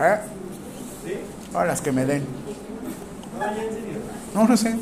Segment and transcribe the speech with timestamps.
[0.00, 0.18] ¿Eh?
[1.54, 2.24] O las que me den.
[4.34, 4.74] No, no sé.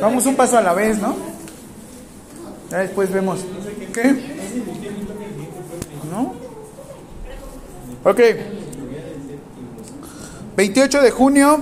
[0.00, 1.16] Vamos un paso a la vez, ¿no?
[2.70, 3.40] Ya después vemos.
[3.92, 4.14] ¿Qué?
[6.10, 6.34] ¿No?
[8.04, 8.20] Ok.
[10.56, 11.60] 28 de junio,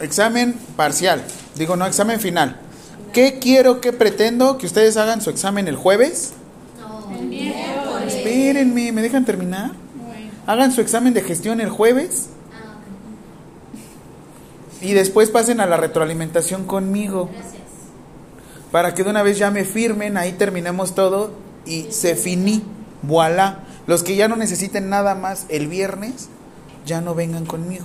[0.00, 1.24] examen parcial.
[1.56, 2.56] Digo, no, examen final.
[3.12, 4.58] ¿Qué quiero, qué pretendo?
[4.58, 6.34] Que ustedes hagan su examen el jueves.
[8.34, 9.70] Espérenme, ¿me dejan terminar?
[10.46, 12.30] Hagan su examen de gestión el jueves.
[14.80, 17.30] Y después pasen a la retroalimentación conmigo.
[18.72, 21.30] Para que de una vez ya me firmen, ahí terminemos todo
[21.64, 22.64] y se finí.
[23.02, 23.60] Voilà.
[23.86, 26.28] Los que ya no necesiten nada más el viernes,
[26.84, 27.84] ya no vengan conmigo.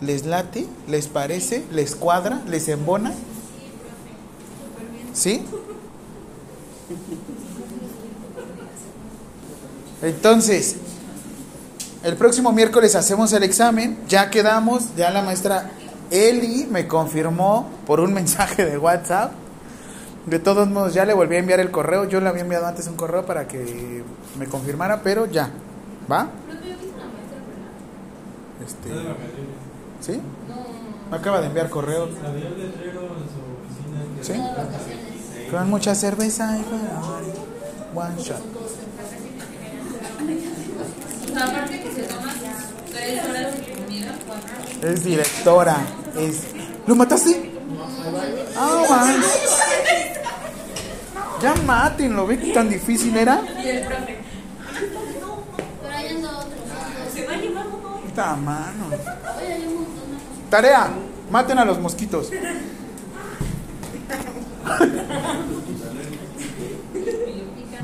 [0.00, 0.66] ¿Les late?
[0.86, 1.64] ¿Les parece?
[1.72, 2.40] ¿Les cuadra?
[2.46, 3.12] ¿Les embona?
[5.12, 5.42] ¿Sí?
[10.02, 10.76] Entonces,
[12.02, 15.70] el próximo miércoles hacemos el examen, ya quedamos, ya la maestra
[16.10, 19.32] Eli me confirmó por un mensaje de WhatsApp.
[20.26, 22.04] De todos modos, ya le volví a enviar el correo.
[22.04, 24.02] Yo le había enviado antes un correo para que
[24.38, 25.50] me confirmara, pero ya.
[26.10, 26.28] ¿Va?
[28.64, 28.88] Este,
[30.00, 30.20] ¿Sí?
[31.10, 32.08] Me acaba de enviar correo.
[34.20, 34.32] ¿Sí?
[35.50, 36.64] Con mucha cerveza y
[37.96, 38.42] one shot.
[41.36, 42.32] Aparte que se toma
[42.90, 44.54] tres horas de comida, cuatro.
[44.82, 45.76] Es directora.
[46.86, 47.52] ¿Lo mataste?
[48.56, 49.22] Ah, man.
[51.42, 53.42] Ya mátenlo, ¿ve que tan difícil era?
[53.42, 53.96] Pero
[55.92, 56.56] ahí anda otro.
[58.06, 58.90] Esta mano.
[60.48, 60.88] Tarea,
[61.30, 62.30] maten a los mosquitos.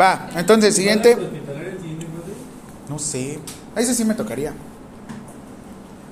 [0.01, 1.19] Va, entonces, siguiente.
[2.93, 3.39] No sé,
[3.75, 4.53] a ese sí me tocaría.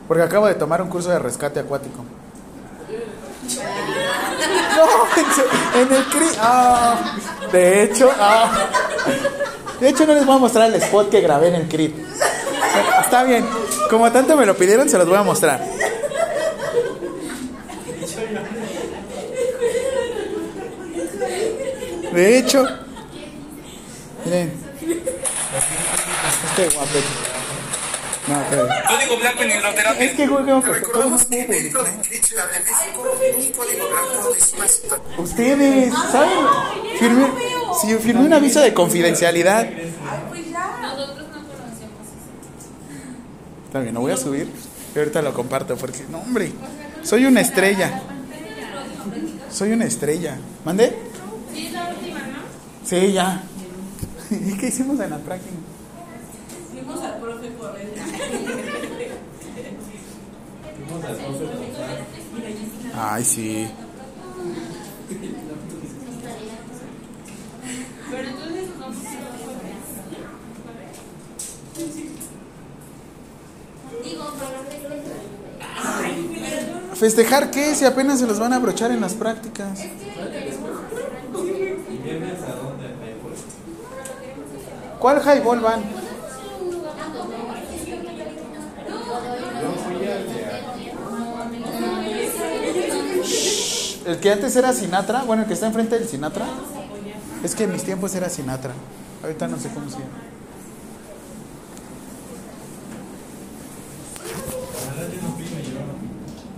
[0.08, 2.02] Porque acabo de tomar un curso de rescate acuático.
[4.76, 6.26] No, en el CRI.
[6.40, 7.18] ah,
[7.52, 8.50] de hecho, ah,
[9.78, 11.94] de hecho no les voy a mostrar el spot que grabé en el CRIT.
[13.02, 13.46] Está bien,
[13.90, 15.62] como tanto me lo pidieron, se los voy a mostrar.
[22.14, 22.66] De hecho,
[24.24, 24.59] miren,
[26.64, 27.06] este guapete.
[28.28, 30.04] No, pero, Código blanco en hidroterapia.
[30.04, 34.52] es que juego que ¿cómo Recordamos que dentro del de México, un código blanco es
[34.52, 35.00] una situación.
[35.18, 36.46] Ustedes, ¿saben?
[36.98, 37.26] Firmé,
[37.80, 39.64] sí, firmé un aviso de confidencialidad.
[39.64, 42.06] Nosotros no conocemos
[43.66, 44.48] Está bien, lo voy a subir
[44.94, 46.52] y ahorita lo comparto porque, no, hombre,
[47.02, 48.02] soy una estrella.
[49.50, 50.38] Soy una estrella.
[50.64, 50.96] ¿Mandé?
[51.52, 52.38] Sí, es la última, ¿no?
[52.84, 53.42] Sí, ya.
[54.30, 55.69] ¿Y qué hicimos en la práctica?
[56.90, 57.94] Fuimos al profe correr.
[62.94, 63.70] Ay, sí.
[68.10, 68.86] Pero entonces no
[74.02, 74.58] Digo, para
[76.96, 77.74] ¿Festejar qué?
[77.74, 79.78] Si apenas se los van a abrochar en las prácticas.
[84.98, 85.99] ¿Cuál highball van?
[94.06, 96.46] El que antes era Sinatra, bueno, el que está enfrente del Sinatra.
[97.44, 98.72] Es que en mis tiempos era Sinatra.
[99.22, 100.10] Ahorita no sé cómo se llama.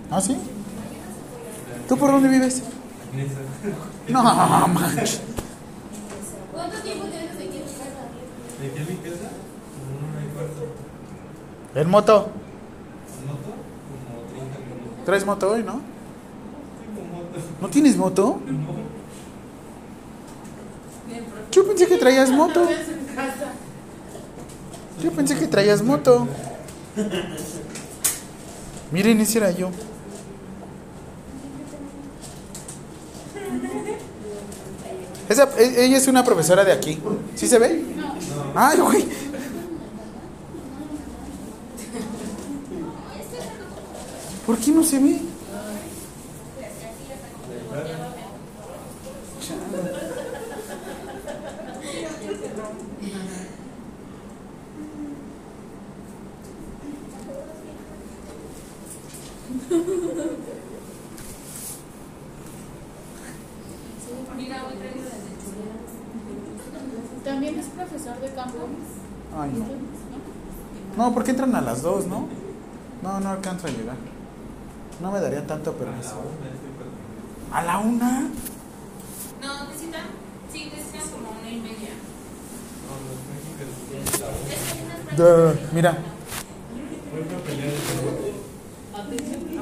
[0.09, 0.37] ¿Ah, sí?
[1.87, 2.63] ¿Tú por dónde vives?
[4.07, 4.23] No,
[4.67, 5.21] manches.
[6.53, 9.29] ¿Cuánto tiempo tienes de aquí en tu casa?
[11.75, 12.29] ¿En moto?
[15.05, 15.92] ¿Traes moto hoy, no?
[17.61, 18.39] ¿No tienes moto?
[21.51, 22.67] Yo pensé que traías moto.
[25.01, 26.27] Yo pensé que traías moto.
[28.91, 29.69] Miren, ese era yo.
[35.29, 36.99] Esa, e- ella es una profesora de aquí.
[37.35, 37.83] ¿Sí se ve?
[38.55, 39.05] Ay, güey.
[44.45, 45.21] ¿Por qué no se ve?
[64.35, 64.95] Mira, otra vez.
[67.23, 68.57] También es profesor de campo.
[69.39, 71.03] Ay, no.
[71.03, 72.27] No, porque entran a las dos, ¿no?
[73.01, 73.95] No, no alcanzo a llegar.
[75.01, 76.15] No me daría tanto permiso.
[77.51, 78.29] ¿A la una?
[79.41, 80.05] No, necesitan,
[80.51, 81.89] sí, necesitan como una y media.
[85.73, 85.97] Mira.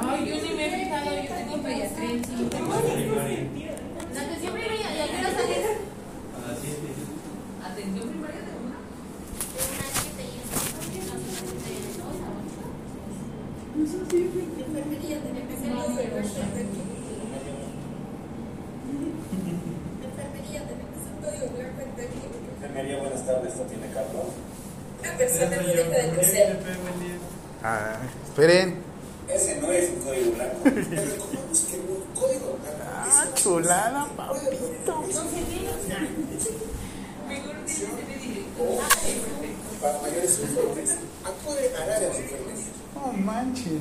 [0.04, 2.58] Ay, yo ni me he fijado, yo tengo pediatría en cinco.
[4.14, 5.66] La atención primaria, ¿y a qué hora sales?
[7.64, 8.78] Atención primaria de una.
[8.82, 10.52] Una siete y es-
[11.64, 12.64] de dos a ocho.
[14.68, 16.44] Enfermería, tenía que ser los de nuestro
[20.04, 22.28] Enfermería, tenía que ser código blanco entendido.
[22.56, 24.28] Enfermería, buenas tardes, ¿esto tiene Carlos?
[25.04, 26.60] La persona no deja de crecer.
[27.64, 27.96] Ah,
[28.26, 28.92] esperen.
[29.30, 30.60] Ese no es un código blanco.
[30.64, 30.70] Te
[31.06, 32.82] recordamos que un código blanco
[33.14, 35.04] Ah, chulada, papito.
[36.02, 36.72] Director.
[39.82, 40.96] para mayores informes.
[41.24, 42.66] Acude al área de enfermería.
[42.96, 43.74] No manches.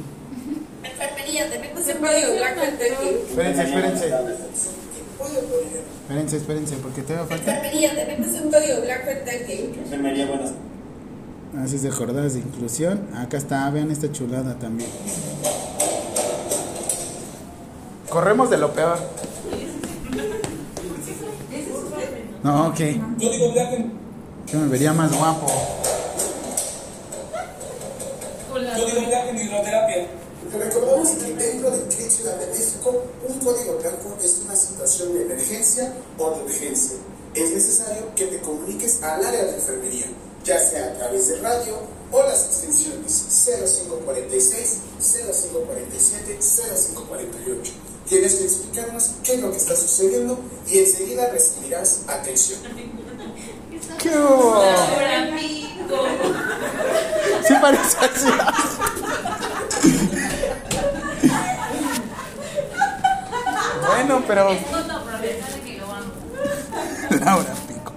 [0.82, 2.62] Enfermería, que ser código blanco.
[2.62, 4.14] Espérense, espérense.
[6.02, 7.56] Espérense, espérense, porque te va falta.
[7.56, 9.74] Enfermería, que ser código blanco entendido.
[9.74, 10.52] Enfermería, buenas
[11.58, 13.08] Haces de jornadas de inclusión.
[13.14, 14.88] Acá está, vean esta chulada también.
[18.08, 18.98] Corremos de lo peor.
[22.42, 22.78] No, ok.
[23.18, 23.76] Código blanco.
[24.46, 25.46] Yo me vería más guapo.
[28.50, 30.06] Código blanco en hidroterapia.
[30.52, 35.22] Recordamos que dentro del CRIT Ciudad de México, un código blanco es una situación de
[35.22, 36.96] emergencia o de urgencia.
[37.34, 40.06] Es necesario que te comuniques al área de enfermería,
[40.42, 41.76] ya sea a través de radio
[42.10, 47.89] o las extensiones 0546, 0547, 0548.
[48.10, 50.36] Tienes que explicarnos qué es lo que está sucediendo
[50.68, 52.58] y enseguida recibirás atención.
[53.98, 54.54] ¡Qué hubo?
[54.54, 56.06] Ahora pico.
[57.46, 58.26] Sí parece así.
[63.86, 64.56] Bueno, pero.
[67.10, 67.92] Laura Pico.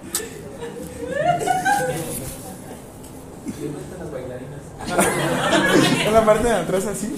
[6.05, 7.15] En la parte de atrás así.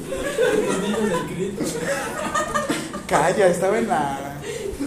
[3.07, 4.35] Calla, estaba en la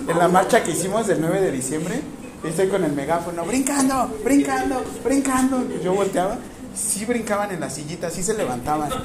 [0.08, 2.00] en la marcha que hicimos del 9 de diciembre.
[2.42, 5.66] Y estoy con el megáfono, brincando, brincando, brincando.
[5.82, 6.38] Yo volteaba,
[6.74, 8.90] sí brincaban en la sillita, sí se levantaban.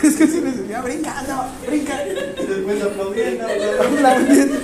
[0.00, 2.12] Es que sí les decía, brincando, brincando.
[2.12, 3.46] Y después aplaudiendo.
[3.82, 4.56] Aplaudiendo.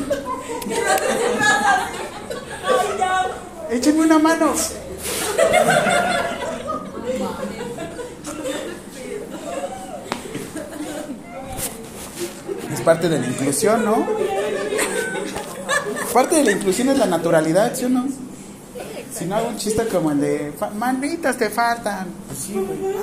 [3.70, 4.54] Échenme una mano.
[12.84, 14.06] Parte de la inclusión, ¿no?
[16.12, 18.06] Parte de la inclusión es la naturalidad, ¿sí o no?
[19.12, 22.08] Si no hago un chiste como el de "Fa- manitas te faltan.
[22.26, 22.94] Pues sí, güey.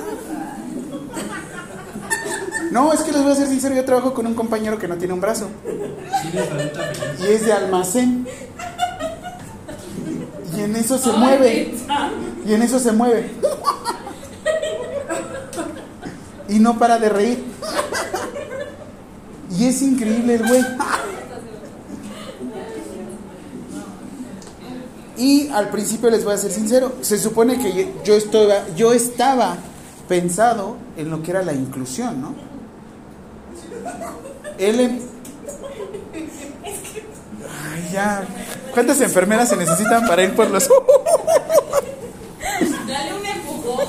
[2.70, 4.96] No, es que les voy a ser sincero, yo trabajo con un compañero que no
[4.96, 5.48] tiene un brazo.
[7.20, 8.26] Y es de almacén.
[10.56, 11.74] Y en eso se mueve.
[12.46, 13.30] Y en eso se mueve.
[16.48, 17.51] Y no para de reír.
[19.58, 20.62] Y es increíble el güey.
[25.16, 29.56] Y al principio les voy a ser sincero, se supone que yo- estaba, yo estaba
[30.08, 32.34] pensado en lo que era la inclusión, ¿no?
[34.58, 34.98] Él em-
[36.14, 38.24] Ay, ya.
[38.72, 40.68] ¿Cuántas enfermeras se necesitan para ir por los
[42.88, 43.86] Dale un empujón.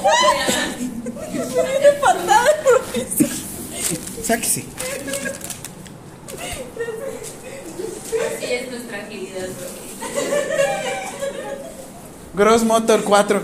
[4.23, 4.65] Sáquese.
[8.35, 8.71] Así es
[12.33, 13.41] Gross Motor 4.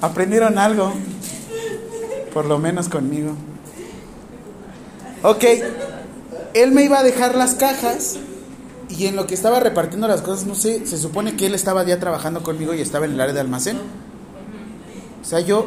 [0.00, 0.92] Aprendieron algo.
[2.32, 3.34] Por lo menos conmigo.
[5.22, 5.44] Ok.
[6.54, 8.18] Él me iba a dejar las cajas.
[8.88, 11.84] Y en lo que estaba repartiendo las cosas, no sé, se supone que él estaba
[11.84, 13.78] ya trabajando conmigo y estaba en el área de almacén.
[15.22, 15.66] O sea, yo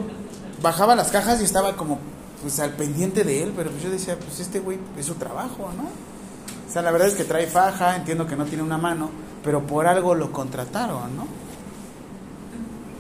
[0.62, 2.00] bajaba las cajas y estaba como
[2.41, 6.12] pues al pendiente de él, pero yo decía, pues este güey es su trabajo, ¿no?
[6.74, 9.10] Sea, la verdad es que trae faja, entiendo que no tiene una mano,
[9.44, 11.27] pero por algo lo contrataron, ¿no?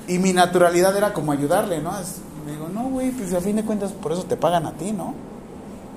[0.07, 1.97] Y mi naturalidad era como ayudarle, ¿no?
[1.99, 4.91] Es- digo, no, güey, pues a fin de cuentas por eso te pagan a ti,
[4.91, 5.15] ¿no?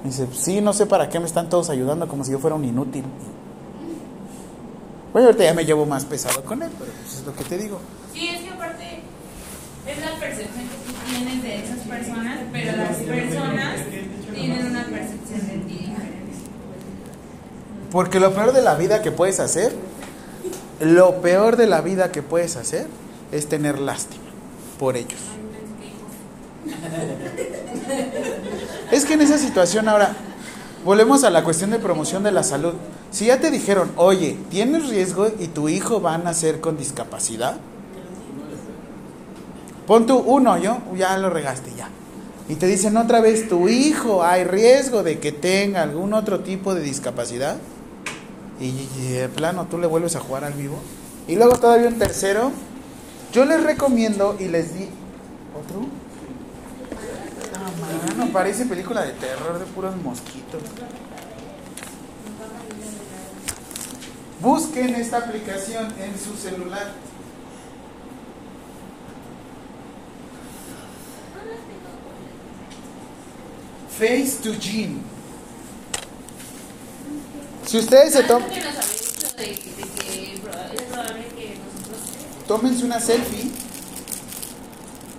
[0.02, 2.56] Me dice, sí, no sé para qué me están todos ayudando como si yo fuera
[2.56, 3.04] un inútil.
[5.12, 7.58] Bueno, ahorita ya me llevo más pesado con él, pero pues es lo que te
[7.58, 7.80] digo.
[8.14, 9.00] Sí, es que aparte
[9.86, 13.74] es la percepción que tú tienes de esas personas, pero las personas
[14.34, 15.65] tienen una percepción de ti.
[17.90, 19.72] Porque lo peor de la vida que puedes hacer,
[20.80, 22.86] lo peor de la vida que puedes hacer,
[23.32, 24.24] es tener lástima
[24.78, 25.20] por ellos.
[28.90, 30.14] Es que en esa situación ahora,
[30.84, 32.74] volvemos a la cuestión de promoción de la salud.
[33.10, 37.56] Si ya te dijeron, oye, tienes riesgo y tu hijo va a nacer con discapacidad,
[39.86, 41.88] pon tú uno, yo ya lo regaste ya.
[42.48, 46.74] Y te dicen otra vez, tu hijo hay riesgo de que tenga algún otro tipo
[46.74, 47.56] de discapacidad.
[48.60, 50.78] Y, de plano tú le vuelves a jugar al vivo.
[51.28, 52.52] Y luego todavía un tercero.
[53.32, 54.84] Yo les recomiendo y les di.
[55.54, 55.86] ¿Otro?
[57.54, 60.62] Ah, mano, parece película de terror de puros mosquitos.
[64.40, 66.92] Busquen esta aplicación en su celular.
[73.98, 75.15] Face to Gene.
[77.66, 78.48] Si ustedes se toman,
[82.46, 83.50] tómense una selfie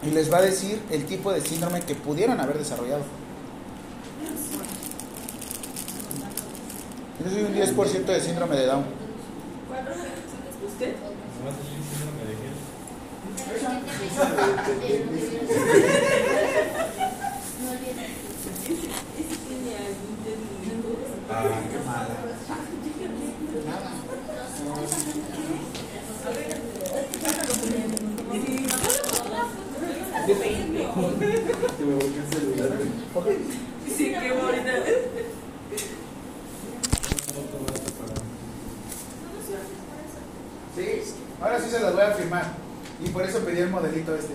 [0.01, 3.03] y les va a decir el tipo de síndrome que pudieron haber desarrollado.
[7.23, 8.85] Yo soy un 10% de síndrome de Down.
[10.65, 10.95] ¿Usted?
[21.29, 22.36] Ah, qué mala.
[30.27, 30.35] Sí,
[34.19, 34.71] qué bonita.
[40.75, 40.85] Sí,
[41.41, 42.53] ahora sí se las voy a firmar.
[43.03, 44.33] Y por eso pedí el modelito este.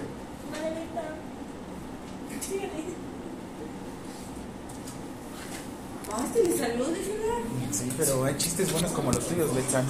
[7.71, 9.87] Sí, pero hay chistes buenos como los tuyos, Betsan.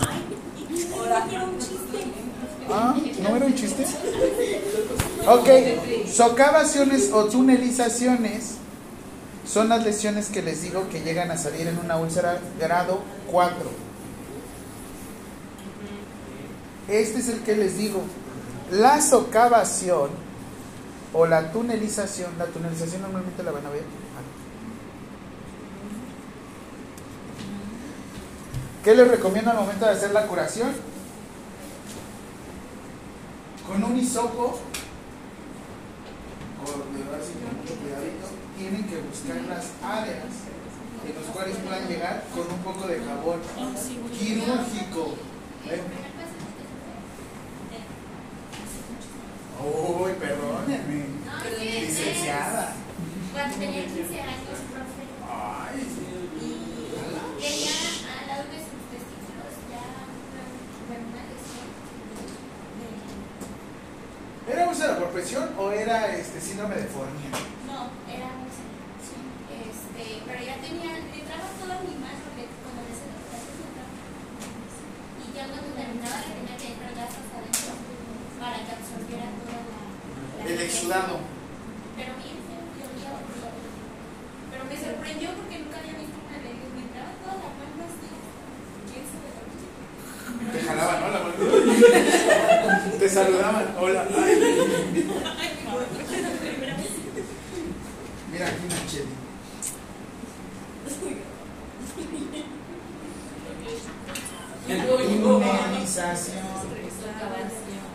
[0.99, 2.32] Ahora quiero un chiste.
[2.71, 3.85] Ah, ¿no era un chiste?
[5.27, 5.49] Ok,
[6.09, 8.57] socavaciones o tunelizaciones
[9.47, 13.01] son las lesiones que les digo que llegan a salir en una úlcera grado
[13.31, 13.57] 4.
[16.89, 18.03] Este es el que les digo.
[18.71, 20.11] La socavación
[21.13, 23.85] o la tunelización, la tunelización normalmente la van a ver.
[28.83, 30.92] ¿Qué les recomiendo al momento de hacer la curación?
[33.73, 34.61] Con un hisopo,
[36.61, 36.77] con,
[37.25, 40.27] sí, mucho cuidadito, tienen que buscar las áreas
[41.09, 43.41] en las cuales puedan llegar con un poco de jabón
[44.13, 45.15] quirúrgico.
[45.65, 45.81] ¿Ven?
[49.65, 51.07] Uy, perdónenme.
[51.59, 52.75] Licenciada.
[53.33, 55.87] Cuando tenía 15 años, profe, Ay,
[57.41, 57.73] tenía
[58.21, 59.81] al lado de sus testículos ya
[60.13, 60.45] una,
[60.89, 61.73] bueno, una lesión.
[64.53, 67.31] De- ¿Era úlcera por presión o era este síndrome de Fornia?
[67.67, 68.85] No, era serio.
[69.01, 69.17] Sí.
[69.49, 73.55] Este, pero ya tenía, le entraba toda mi mano porque cuando le hacía las clases
[73.57, 73.93] me entraba.
[75.23, 77.73] Y ya cuando terminaba le tenía que entrar gas hasta adentro
[78.41, 79.81] para que absorbiera toda la.
[79.81, 81.15] la El exudado.
[81.97, 83.49] Pero bien yo olía horrible.
[84.53, 86.71] Pero me sorprendió porque nunca había visto una de ellos.
[86.77, 88.09] Me entraba toda la mano así.
[88.89, 89.57] ¿Quién sabe lo que
[90.53, 91.07] Te jalaban, ¿no?
[91.09, 91.41] La mano.
[93.03, 93.75] Te saludaban.
[93.81, 94.07] Hola.
[94.17, 94.37] Ay.
[98.31, 99.09] Mira aquí una cheli.
[105.17, 106.47] Inmunización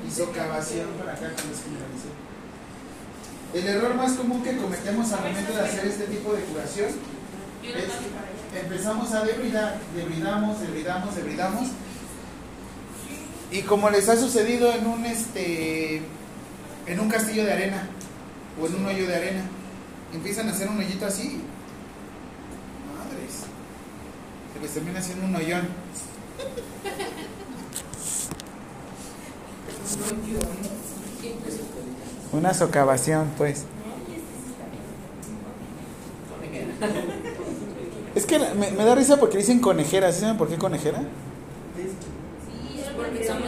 [0.06, 1.52] y socavación para acá con.
[3.58, 6.90] El error más común que cometemos al momento de hacer este tipo de curación
[7.64, 11.70] es empezamos a debridar, debridamos, debridamos, debridamos.
[13.52, 16.02] Y como les ha sucedido en un este
[16.86, 17.88] en un castillo de arena
[18.62, 19.42] o en un hoyo de arena,
[20.14, 21.42] empiezan a hacer un hoyito así.
[22.98, 23.44] Madres.
[24.54, 25.68] Se les termina haciendo un hoyón.
[32.32, 33.64] Una socavación, pues.
[38.16, 40.12] Es que me, me da risa porque dicen conejera.
[40.12, 41.04] ¿Sí saben por qué conejera?
[42.96, 43.48] Porque somos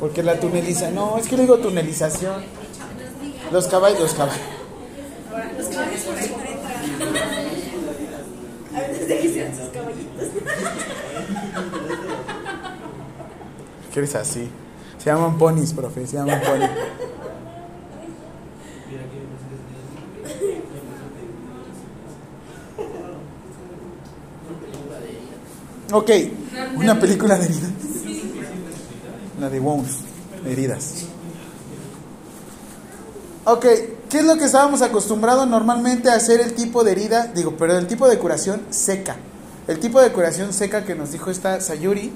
[0.00, 0.90] Porque la tuneliza.
[0.90, 2.42] No, es que le digo tunelización.
[3.52, 4.40] Los caballos, los caballos.
[5.58, 6.34] Los caballos por ahí.
[8.74, 10.28] A veces de que sean sus caballitos.
[13.92, 14.48] ¿Qué eres así?
[14.98, 16.70] Se llaman ponis, profe, se llaman ponis.
[25.92, 26.10] Ok,
[26.76, 27.68] una película de vida.
[29.40, 30.00] La de wounds,
[30.46, 31.06] heridas.
[33.46, 33.64] Ok,
[34.10, 37.28] ¿qué es lo que estábamos acostumbrados normalmente a hacer el tipo de herida?
[37.34, 39.16] Digo, pero el tipo de curación seca.
[39.66, 42.12] El tipo de curación seca que nos dijo esta Sayuri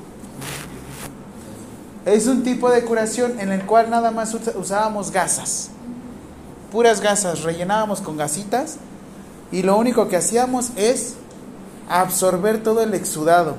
[2.05, 5.71] es un tipo de curación en el cual nada más usábamos gasas.
[6.71, 8.77] Puras gasas, rellenábamos con gasitas
[9.51, 11.15] y lo único que hacíamos es
[11.89, 13.57] absorber todo el exudado.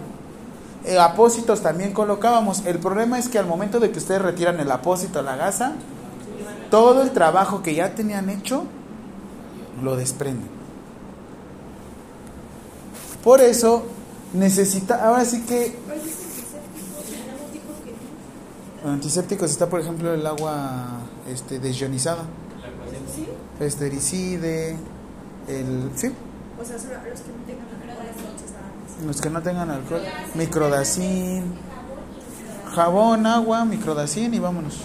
[0.86, 2.64] Eh, apósitos también colocábamos.
[2.66, 5.74] El problema es que al momento de que ustedes retiran el apósito, la gasa,
[6.70, 8.66] todo el trabajo que ya tenían hecho
[9.84, 10.48] lo desprenden.
[13.24, 13.84] Por eso
[14.34, 15.76] necesita, ahora sí que
[18.86, 22.26] antisépticos está por ejemplo el agua este desionizada,
[23.60, 24.78] estericide,
[25.48, 26.12] el sí,
[26.62, 27.76] O sea, solo los que no tengan
[29.06, 30.02] los que no tengan alcohol,
[30.36, 31.44] microdacin,
[32.74, 34.82] jabón, agua, microdacin y vámonos.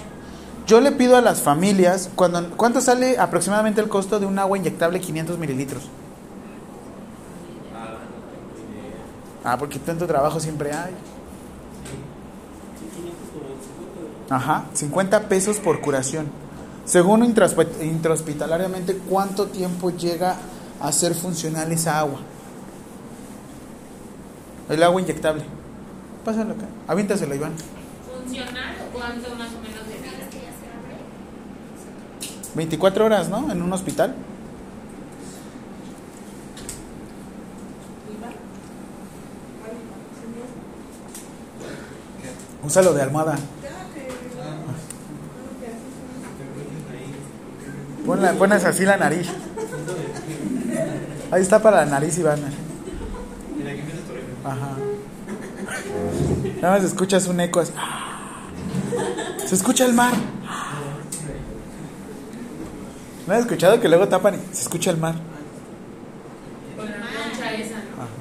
[0.67, 4.57] Yo le pido a las familias, cuando, ¿cuánto sale aproximadamente el costo de un agua
[4.57, 5.83] inyectable 500 mililitros?
[9.43, 10.95] Ah, porque tanto trabajo siempre hay.
[14.29, 16.27] Ajá, 50 pesos por curación.
[16.85, 20.37] Según intrahospitalariamente, ¿cuánto tiempo llega
[20.81, 22.21] a ser funcional esa agua?
[24.71, 25.43] El agua inyectable.
[26.25, 26.67] Pásalo acá.
[26.87, 27.53] Aviéntaselo, Iván.
[28.07, 30.11] ¿Funcional o cuánto más o menos de vida?
[32.55, 33.51] 24 horas, ¿no?
[33.51, 34.15] En un hospital.
[42.63, 43.37] Úsalo de almohada.
[48.07, 49.29] Ponla, pones así la nariz.
[51.33, 52.60] Ahí está para la nariz, Iván.
[54.45, 54.77] Ajá.
[56.63, 57.73] Nada más escuchas un eco así.
[59.47, 60.13] Se escucha el mar.
[63.27, 65.15] ¿No has escuchado que luego tapan y se escucha el mar?
[67.59, 68.21] Esa, ¿no?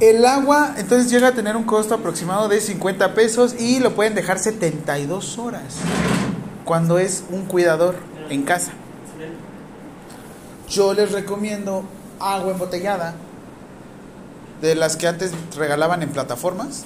[0.00, 4.14] El agua entonces llega a tener un costo aproximado de 50 pesos y lo pueden
[4.14, 5.76] dejar 72 horas
[6.64, 7.96] cuando es un cuidador
[8.30, 8.72] en casa.
[10.70, 11.82] Yo les recomiendo
[12.20, 13.14] agua embotellada
[14.62, 16.84] de las que antes regalaban en plataformas.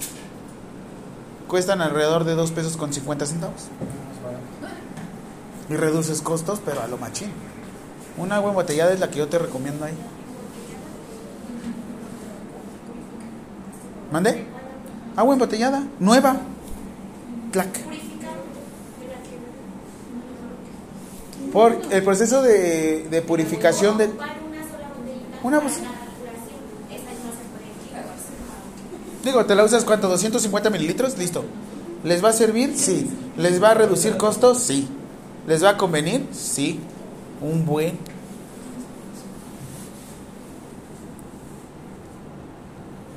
[1.49, 3.67] Cuestan alrededor de 2 pesos con 50 centavos.
[5.69, 7.31] Y reduces costos, pero a lo machín.
[8.17, 9.95] Un agua embotellada es la que yo te recomiendo ahí.
[14.11, 14.47] ¿Mande?
[15.15, 16.37] Agua embotellada, nueva.
[17.53, 17.69] Clac.
[21.55, 24.11] Por el proceso de, de purificación de...
[25.45, 25.85] Una quitar.
[29.23, 30.13] Digo, ¿te la usas cuánto?
[30.13, 31.17] ¿250 mililitros?
[31.17, 31.45] Listo.
[32.03, 32.77] ¿Les va a servir?
[32.77, 33.09] Sí.
[33.37, 34.59] ¿Les va a reducir costos?
[34.59, 34.89] Sí.
[35.47, 36.27] ¿Les va a convenir?
[36.33, 36.81] Sí.
[37.41, 37.99] Un buen.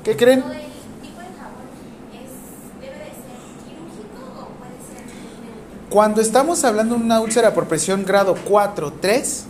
[0.04, 0.42] ¿Qué creen?
[0.42, 0.60] ¿Todo el
[1.02, 1.68] tipo de jabón
[2.14, 5.04] es, debe de ser quirúrgico o puede ser
[5.42, 5.77] neutro?
[5.90, 9.44] Cuando estamos hablando de una úlcera por presión grado 4, 3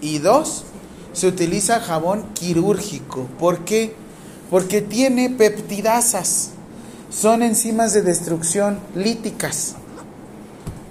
[0.00, 0.64] y 2,
[1.12, 3.26] se utiliza jabón quirúrgico.
[3.38, 3.94] ¿Por qué?
[4.48, 6.52] Porque tiene peptidasas.
[7.10, 9.74] Son enzimas de destrucción líticas.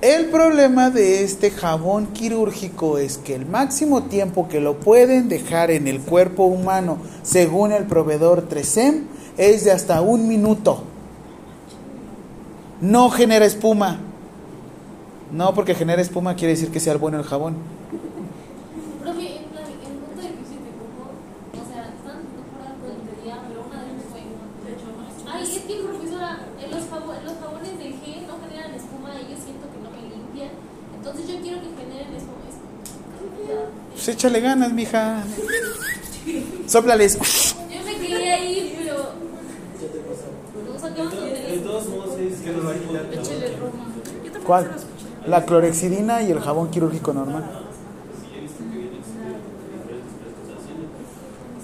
[0.02, 5.72] El problema de este jabón quirúrgico es que el máximo tiempo que lo pueden dejar
[5.72, 9.06] en el cuerpo humano, según el proveedor 3M,
[9.40, 10.84] es de hasta un minuto.
[12.82, 14.11] No genera espuma.
[15.32, 17.56] No, porque genera espuma quiere decir que sea bueno el jabón.
[19.02, 22.76] Profe, en plan, en un punto de que se te como, o sea, están temporada
[22.82, 24.22] por el día, pero una vez fue.
[25.32, 29.10] Ay, es que profesora, en los, jabo- en los jabones de G no generan espuma
[29.16, 30.52] y yo siento que no me limpian.
[30.98, 32.46] Entonces yo quiero que generen espuma.
[32.52, 33.72] espuma.
[33.94, 35.24] Pues échale ganas, mija.
[36.68, 37.18] Sóplales.
[37.72, 39.16] Yo me quería ir, pero.
[40.68, 43.86] No sacamos de todos modos es que nos va a quitar Échale Roma.
[44.46, 44.72] ¿Cuál?
[45.28, 47.44] La clorexidina y el jabón quirúrgico normal.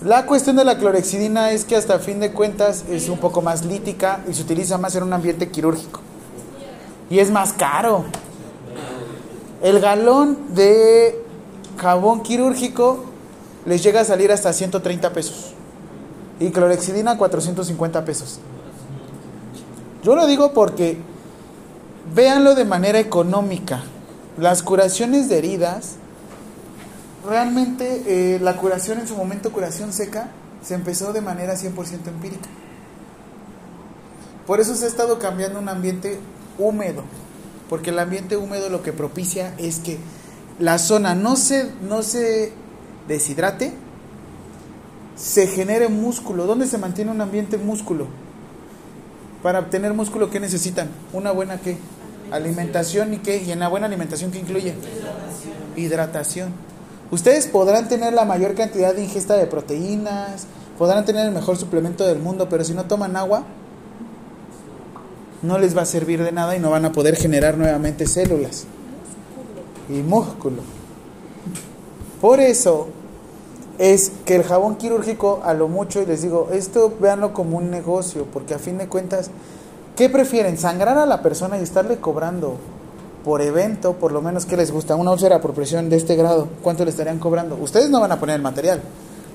[0.05, 3.65] La cuestión de la clorexidina es que hasta fin de cuentas es un poco más
[3.65, 6.01] lítica y se utiliza más en un ambiente quirúrgico.
[7.09, 8.05] Y es más caro.
[9.63, 11.19] El galón de
[11.77, 13.05] jabón quirúrgico
[13.65, 15.53] les llega a salir hasta 130 pesos.
[16.39, 18.39] Y clorexidina 450 pesos.
[20.03, 20.99] Yo lo digo porque
[22.13, 23.83] véanlo de manera económica.
[24.37, 25.95] Las curaciones de heridas,
[27.27, 28.03] realmente
[28.35, 30.29] eh, la curación en su momento, curación seca,
[30.63, 32.49] se empezó de manera 100% empírica.
[34.45, 36.19] Por eso se ha estado cambiando un ambiente
[36.57, 37.03] húmedo,
[37.69, 39.97] porque el ambiente húmedo lo que propicia es que
[40.59, 42.53] la zona no se, no se
[43.07, 43.73] deshidrate,
[45.15, 46.45] se genere músculo.
[46.45, 48.07] ¿Dónde se mantiene un ambiente músculo?
[49.43, 50.89] Para obtener músculo, ¿qué necesitan?
[51.13, 51.77] Una buena qué?
[52.31, 53.43] Alimentación y qué?
[53.43, 54.73] Y en la buena alimentación, ¿qué incluye?
[55.75, 56.53] Hidratación.
[57.09, 60.45] Ustedes podrán tener la mayor cantidad de ingesta de proteínas,
[60.77, 63.43] podrán tener el mejor suplemento del mundo, pero si no toman agua,
[65.41, 68.65] no les va a servir de nada y no van a poder generar nuevamente células
[69.89, 70.61] y músculo.
[72.19, 72.87] Por eso
[73.77, 77.69] es que el jabón quirúrgico, a lo mucho, y les digo, esto véanlo como un
[77.69, 79.29] negocio, porque a fin de cuentas,
[79.97, 80.57] ¿qué prefieren?
[80.57, 82.57] ¿Sangrar a la persona y estarle cobrando
[83.25, 84.95] por evento, por lo menos que les gusta?
[84.95, 87.57] Una úlcera por presión de este grado, ¿cuánto le estarían cobrando?
[87.59, 88.81] Ustedes no van a poner el material,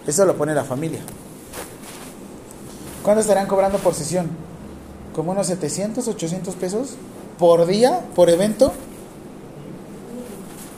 [0.06, 1.00] eso lo pone la familia.
[3.02, 4.30] ¿Cuánto estarán cobrando por sesión?
[5.14, 6.90] ¿Como unos 700, 800 pesos
[7.38, 8.72] por día, por evento?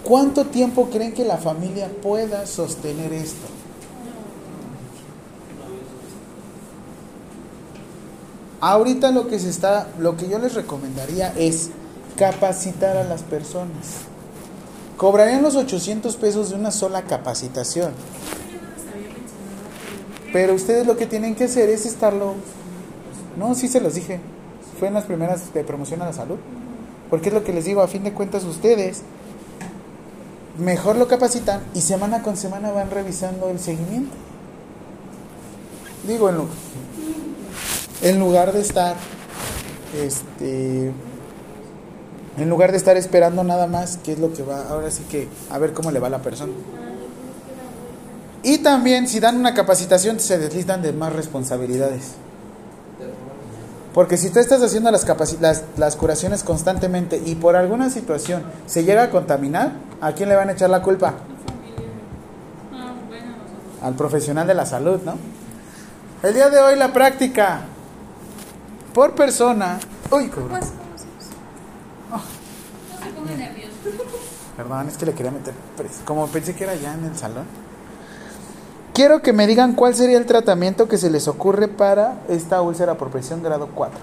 [0.02, 3.46] ¿Cuánto tiempo creen que la familia pueda sostener esto?
[8.66, 11.68] Ahorita lo que se está, lo que yo les recomendaría es
[12.16, 14.06] capacitar a las personas.
[14.96, 17.92] Cobrarían los 800 pesos de una sola capacitación.
[20.32, 22.36] Pero ustedes lo que tienen que hacer es estarlo.
[23.36, 24.18] No, sí se los dije.
[24.78, 26.36] Fue en las primeras de promoción a la salud.
[27.10, 29.02] Porque es lo que les digo, a fin de cuentas ustedes
[30.58, 34.14] mejor lo capacitan y semana con semana van revisando el seguimiento.
[36.08, 36.48] Digo, en, lu-
[38.04, 38.96] en lugar de estar,
[39.98, 40.92] este,
[42.36, 45.26] en lugar de estar esperando nada más, qué es lo que va, ahora sí que
[45.50, 46.52] a ver cómo le va a la persona.
[48.42, 52.12] Y también, si dan una capacitación, se deslistan de más responsabilidades.
[53.94, 55.06] Porque si tú estás haciendo las,
[55.40, 60.34] las, las curaciones constantemente y por alguna situación se llega a contaminar, ¿a quién le
[60.34, 61.14] van a echar la culpa?
[63.80, 65.14] Al profesional de la salud, ¿no?
[66.22, 67.62] El día de hoy la práctica
[68.94, 69.78] por persona.
[70.10, 70.60] Uy, cabrón.
[72.10, 72.18] No
[73.04, 73.70] se ponga nervioso.
[74.56, 77.44] Perdón, es que le quería meter pres- Como pensé que era ya en el salón.
[78.94, 82.94] Quiero que me digan cuál sería el tratamiento que se les ocurre para esta úlcera
[82.94, 83.98] por presión grado 4.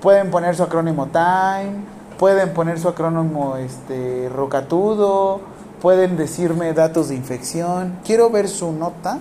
[0.00, 1.82] Pueden poner su acrónimo TIME,
[2.18, 5.40] pueden poner su acrónimo este, Rocatudo,
[5.82, 7.98] pueden decirme datos de infección.
[8.06, 9.18] Quiero ver su nota,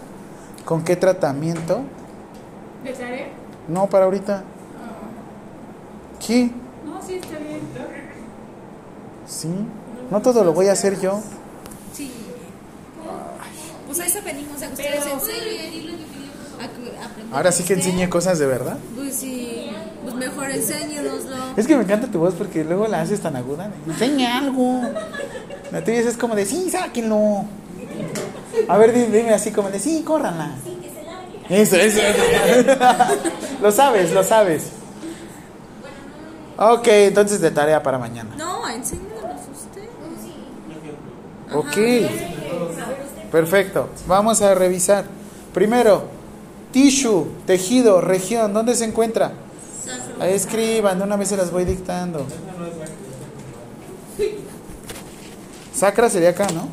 [0.64, 1.82] con qué tratamiento.
[2.86, 3.28] ¿De tarea?
[3.68, 4.44] No, para ahorita.
[6.26, 6.52] ¿Qué?
[6.86, 7.62] No, sí, está bien.
[9.28, 9.50] Sí.
[10.10, 11.20] No todo lo voy a hacer yo.
[11.94, 12.12] Sí.
[13.86, 15.98] Pues a eso venimos a que ustedes enseñen.
[16.58, 18.78] Que aprendan Ahora sí que enseñe cosas de verdad.
[18.96, 19.70] Pues sí.
[20.04, 21.36] Pues mejor enséñenoslo.
[21.58, 23.70] Es que me encanta tu voz porque luego la haces tan aguda.
[23.86, 24.82] Enseña algo.
[25.72, 27.44] La tuya es como de, sí, sáquenlo.
[28.70, 30.52] A ver, dime, dime así como de, sí, córranla.
[31.50, 32.02] Eso, eso.
[33.62, 34.72] lo sabes, lo sabes.
[36.58, 38.36] Ok, entonces de tarea para mañana.
[38.38, 39.88] No, enséñanos usted.
[41.54, 43.32] Ok.
[43.32, 43.90] Perfecto.
[44.08, 45.06] Vamos a revisar.
[45.54, 46.06] Primero,
[46.72, 48.54] tissue, tejido, región.
[48.54, 49.32] ¿Dónde se encuentra?
[50.20, 52.26] Ahí escriban, de una vez se las voy dictando.
[55.74, 56.68] Sacra sería acá, ¿no?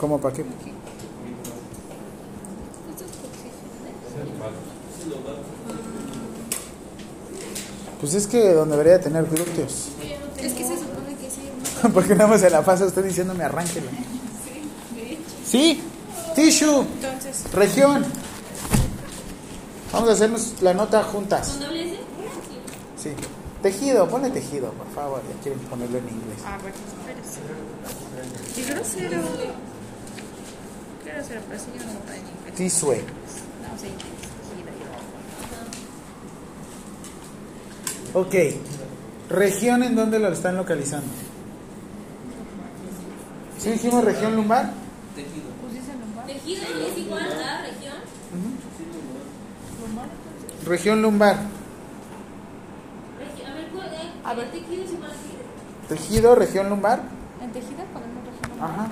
[0.00, 0.44] ¿Cómo para qué?
[8.00, 9.88] Pues es que donde debería de tener glúteos.
[10.38, 11.88] Es que se supone que sí.
[11.94, 13.90] Porque nada más se la pasa usted diciéndome arránquela.
[15.46, 15.80] Sí,
[16.34, 18.04] tissue, Entonces, región.
[19.92, 21.58] Vamos a hacernos la nota juntas.
[22.96, 23.10] Sí.
[23.62, 25.22] Tejido, ponle tejido, por favor.
[25.28, 26.38] Ya quieren ponerlo en inglés.
[26.44, 27.40] a ver, espérese.
[28.56, 29.22] Y grosero.
[31.04, 32.54] Qué grosero, pero sí yo no en inglés.
[32.56, 32.96] Tissue.
[32.96, 33.88] No, sí.
[38.14, 38.34] Ok.
[39.30, 41.06] ¿Región en dónde lo están localizando?
[43.58, 44.70] ¿Sí dijimos región lumbar?
[46.26, 47.94] Tejido es igual a región.
[50.66, 51.36] Región lumbar.
[51.36, 51.38] A
[53.54, 54.50] ver, ¿cuál- eh, A ver.
[54.50, 55.88] tejido es igual a qué?
[55.94, 57.02] Tejido, región lumbar.
[57.42, 58.62] En tejido ponemos región.
[58.62, 58.88] Ajá.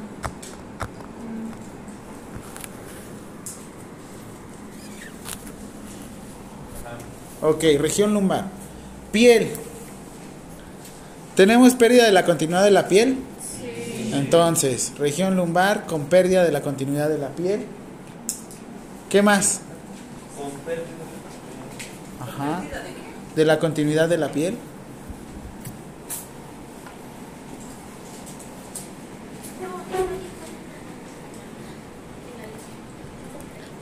[7.42, 8.44] Ok, región lumbar.
[9.12, 9.50] Piel.
[11.36, 13.16] ¿Tenemos pérdida de la continuidad de la piel?
[13.40, 14.12] Sí.
[14.14, 17.66] Entonces, región lumbar con pérdida de la continuidad de la piel.
[19.08, 19.60] ¿Qué más?
[20.36, 20.84] Con pérdida.
[22.20, 22.62] Ajá.
[23.34, 24.56] De la continuidad de la piel.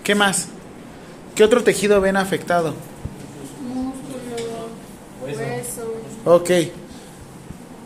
[0.09, 0.49] ¿Qué más?
[1.35, 2.75] ¿Qué otro tejido ven afectado?
[3.63, 4.71] Músculo,
[5.23, 6.08] hueso.
[6.25, 6.51] Ok.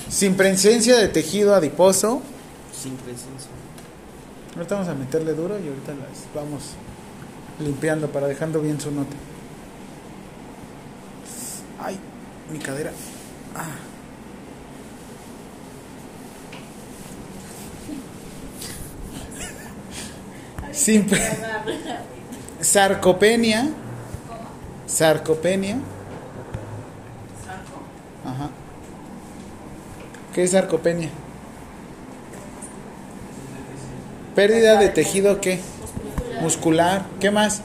[0.08, 2.22] Sin presencia de tejido adiposo.
[2.72, 3.50] Sin presencia.
[4.54, 6.62] Ahorita vamos a meterle duro y ahorita las vamos
[7.58, 9.16] limpiando para dejando bien su nota.
[11.80, 11.98] Ay,
[12.50, 12.92] mi cadera.
[13.54, 13.92] Ah.
[20.72, 21.06] Sin
[22.60, 23.70] sarcopenia.
[24.86, 25.78] Sarcopenia.
[28.24, 28.50] Ajá.
[30.34, 31.10] ¿Qué es sarcopenia?
[34.34, 35.60] Pérdida de tejido qué?
[36.40, 37.04] Muscular.
[37.20, 37.60] ¿Qué más?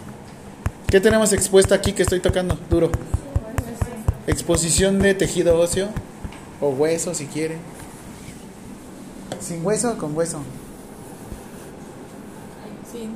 [0.87, 2.59] ¿Qué tenemos expuesto aquí que estoy tocando?
[2.69, 2.91] Duro.
[4.27, 5.87] Exposición de tejido óseo
[6.59, 7.57] o hueso si quiere.
[9.39, 10.41] ¿Sin hueso o con hueso?
[12.91, 13.09] Sí.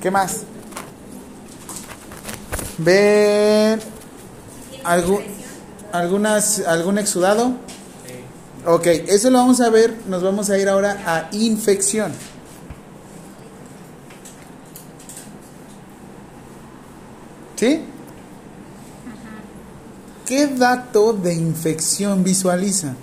[0.00, 0.46] ¿Qué más?
[2.78, 3.80] ¿Ven
[4.84, 5.22] algún,
[5.92, 7.52] algunas, algún exudado?
[8.66, 9.94] Ok, eso lo vamos a ver.
[10.08, 12.12] Nos vamos a ir ahora a infección.
[17.56, 17.84] ¿Sí?
[20.26, 22.94] ¿Qué dato de infección visualiza?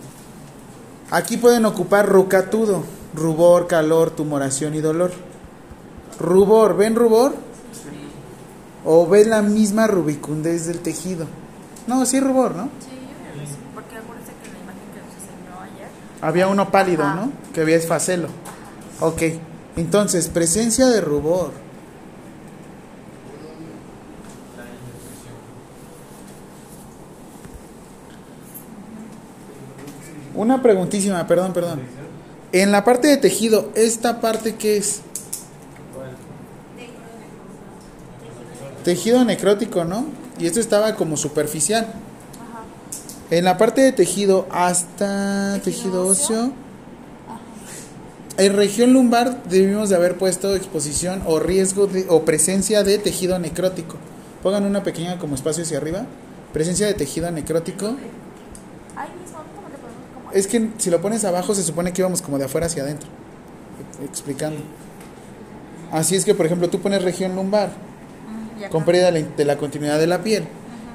[1.09, 2.83] Aquí pueden ocupar rucatudo,
[3.15, 5.13] rubor, calor, tumoración y dolor.
[6.19, 7.33] Rubor, ¿ven rubor?
[8.85, 11.27] ¿O ven la misma rubicundez del tejido?
[11.87, 12.69] No, sí rubor, ¿no?
[12.79, 12.97] Sí,
[13.73, 15.87] porque acuérdense que en la imagen que nos enseñó ayer.
[16.21, 17.15] Había uno pálido, Ajá.
[17.15, 17.31] ¿no?
[17.53, 18.27] Que había esfacelo.
[18.99, 19.21] Ok,
[19.75, 21.51] entonces, presencia de rubor.
[30.35, 31.81] Una preguntísima, perdón, perdón.
[32.51, 35.01] En la parte de tejido, ¿esta parte qué es?
[38.83, 40.05] Tejido necrótico, ¿no?
[40.39, 41.87] Y esto estaba como superficial.
[43.29, 46.51] En la parte de tejido hasta tejido óseo.
[48.37, 53.39] En región lumbar debimos de haber puesto exposición o riesgo de, o presencia de tejido
[53.39, 53.95] necrótico.
[54.41, 56.05] Pongan una pequeña como espacio hacia arriba.
[56.51, 57.95] Presencia de tejido necrótico.
[58.95, 62.01] Ahí mismo, ¿cómo le podemos como Es que si lo pones abajo se supone que
[62.01, 63.07] íbamos como de afuera hacia adentro.
[64.03, 64.59] Explicando.
[65.91, 67.71] Así es que, por ejemplo, tú pones región lumbar
[68.59, 68.69] Y acá.
[68.69, 70.47] con pérdida de la- continuidad de la piel.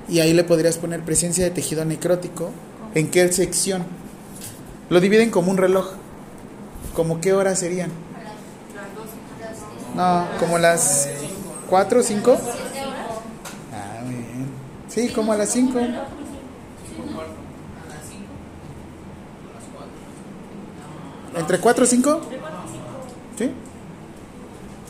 [0.09, 2.51] Y ahí le podrías poner presencia de tejido necrótico.
[2.95, 3.85] ¿En qué sección?
[4.89, 5.91] Lo dividen como un reloj.
[6.95, 7.91] ¿Como qué horas serían?
[9.95, 11.09] No, como las
[11.69, 12.39] 4 o 5.
[13.73, 14.47] Ah, muy bien.
[14.89, 15.79] Sí, como a las 5.
[21.37, 22.21] ¿Entre 4 o 5?
[23.39, 23.51] ¿Sí?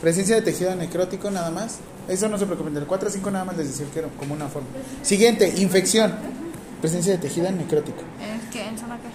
[0.01, 1.79] Presencia de tejido necrótico nada más.
[2.09, 4.35] Eso no se preocupen, del 4 a 5 nada más les decía que era como
[4.35, 4.69] una forma.
[5.03, 6.15] Siguiente, infección.
[6.81, 7.99] Presencia de tejido necrótico.
[8.21, 8.67] ¿En qué?
[8.67, 9.09] ¿En zona qué?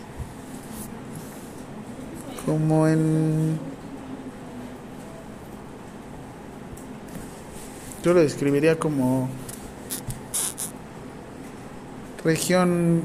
[2.45, 3.57] Como en...
[8.03, 9.29] Yo lo describiría como
[12.23, 13.01] región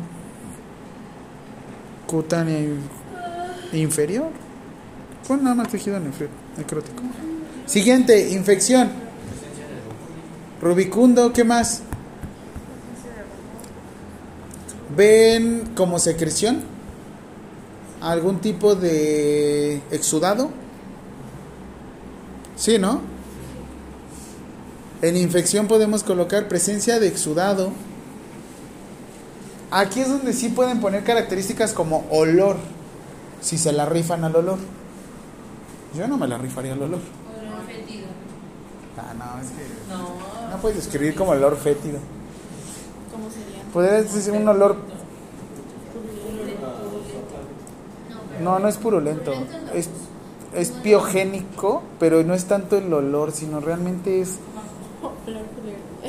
[2.07, 2.81] cutánea in-
[3.73, 4.31] inferior.
[5.27, 7.03] Con nada más tejido necrótico.
[7.67, 8.91] Siguiente, infección.
[10.61, 11.83] Rubicundo, ¿qué más?
[14.97, 16.63] ¿Ven como secreción?
[18.01, 20.51] ¿Algún tipo de exudado?
[22.57, 23.01] Sí, ¿no?
[25.01, 27.73] En infección podemos colocar presencia de exudado.
[29.71, 32.57] Aquí es donde sí pueden poner características como olor,
[33.41, 34.59] si se la rifan al olor.
[35.95, 37.01] Yo no me la rifaría al olor.
[37.01, 38.07] Olor fétido.
[38.97, 40.28] Ah, no, es que No.
[40.51, 41.99] No puedes describir como olor fétido.
[43.13, 43.63] ¿Cómo sería?
[43.73, 44.77] Podría decir un olor.
[48.43, 49.33] No, no es purulento.
[49.75, 49.91] Es,
[50.55, 54.39] es biogénico, pero no es tanto el olor, sino realmente es.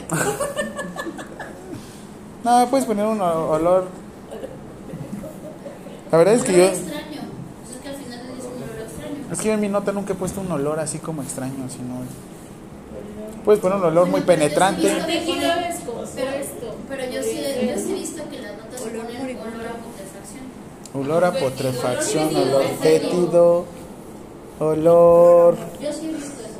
[2.42, 3.88] No, puedes poner un olor.
[6.10, 6.64] La verdad es que yo.
[9.32, 11.96] Es que en mi nota nunca he puesto un olor así como extraño, sino.
[13.50, 14.84] Puedes poner un olor muy penetrante.
[14.84, 15.08] Pero
[16.30, 16.76] esto.
[16.88, 20.44] Pero yo sí, yo sí he visto que las notas ponen olor a putrefacción.
[20.94, 23.66] Olor a putrefacción, olor fétido,
[24.60, 25.58] olor...
[25.82, 26.60] Yo sí he visto eso.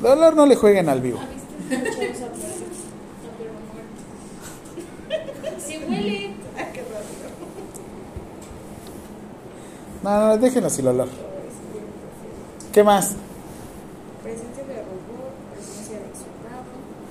[0.00, 1.20] El olor no le jueguen al vivo.
[5.64, 6.34] Sí huele.
[10.02, 11.06] No, no, déjenlo sin olor.
[12.72, 13.14] ¿Qué más?
[14.22, 16.64] Presencia de robot, presencia de exudado.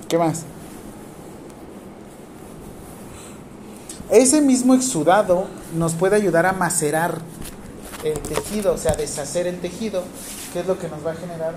[0.08, 0.44] ¿Qué más?
[4.10, 7.18] Ese mismo exudado nos puede ayudar a macerar
[8.04, 10.04] el tejido, o sea, deshacer el tejido,
[10.52, 11.54] que es lo que nos va a generar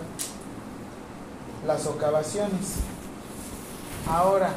[1.67, 2.77] las socavaciones.
[4.07, 4.49] Ahora,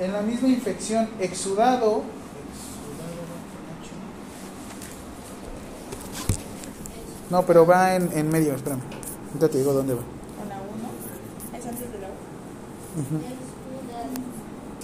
[0.00, 2.02] en la misma infección, exudado,
[7.28, 8.82] no, pero va en, en medio, espérame,
[9.28, 10.02] ahorita te digo dónde va.
[10.38, 11.58] Con la 1.
[11.58, 12.08] Es antes de la
[12.96, 13.02] 1.
[13.02, 13.24] Ujú.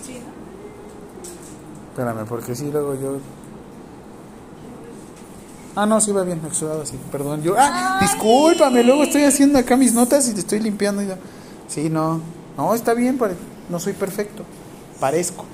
[0.05, 1.91] Sí, ¿no?
[1.91, 3.19] Espérame, porque sí, luego yo.
[5.77, 6.99] Ah, no, sí va bien, exudado, sí.
[7.13, 7.55] Perdón, yo.
[7.57, 7.99] ¡Ah!
[8.01, 11.03] Discúlpame, luego estoy haciendo acá mis notas y te estoy limpiando.
[11.03, 11.19] Y ya.
[11.69, 12.21] Sí, no.
[12.57, 13.37] No, está bien, pare-
[13.69, 14.43] no soy perfecto.
[14.99, 15.45] Parezco.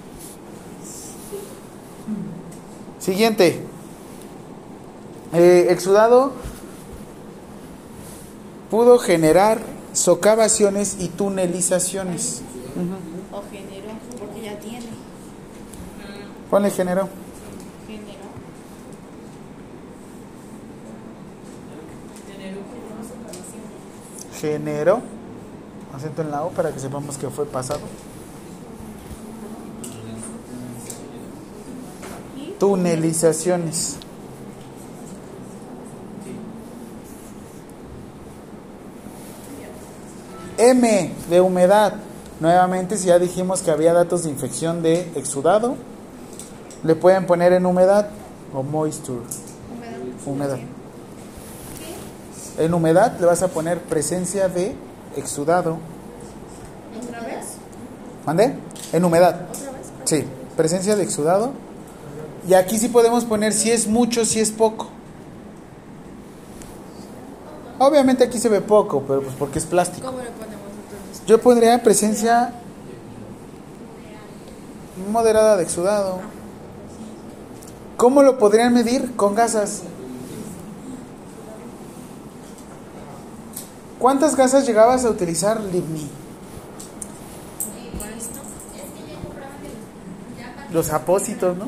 [2.98, 3.60] Siguiente.
[5.34, 6.32] Eh, exudado
[8.70, 9.58] pudo generar
[9.94, 12.42] socavaciones y tunelizaciones.
[13.32, 14.86] O generó, porque ya tiene.
[16.50, 17.08] Ponle generó.
[17.86, 18.24] Generó.
[24.40, 25.00] generó
[25.94, 27.80] acento en la O para que sepamos que fue pasado
[32.58, 33.96] tunelizaciones
[40.70, 41.94] M de humedad
[42.40, 45.76] nuevamente si ya dijimos que había datos de infección de exudado
[46.82, 48.08] le pueden poner en humedad
[48.52, 49.20] o moisture
[50.26, 50.58] humedad
[52.58, 54.74] en humedad le vas a poner presencia de
[55.16, 55.78] exudado.
[57.02, 57.46] ¿Otra vez?
[58.26, 58.54] ¿Mande?
[58.92, 59.48] En humedad.
[59.50, 59.86] ¿Otra vez?
[60.04, 60.24] Sí,
[60.56, 61.52] presencia de exudado.
[62.46, 64.88] Y aquí sí podemos poner si es mucho, si es poco.
[67.78, 70.06] Obviamente aquí se ve poco, pero pues porque es plástico.
[70.06, 70.53] ¿Cómo le?
[71.26, 72.52] Yo pondría presencia
[75.10, 76.20] moderada de exudado.
[77.96, 79.16] ¿Cómo lo podrían medir?
[79.16, 79.82] Con gasas.
[83.98, 85.58] ¿Cuántas gasas llegabas a utilizar,
[90.46, 91.64] para- Los apósitos, ¿no?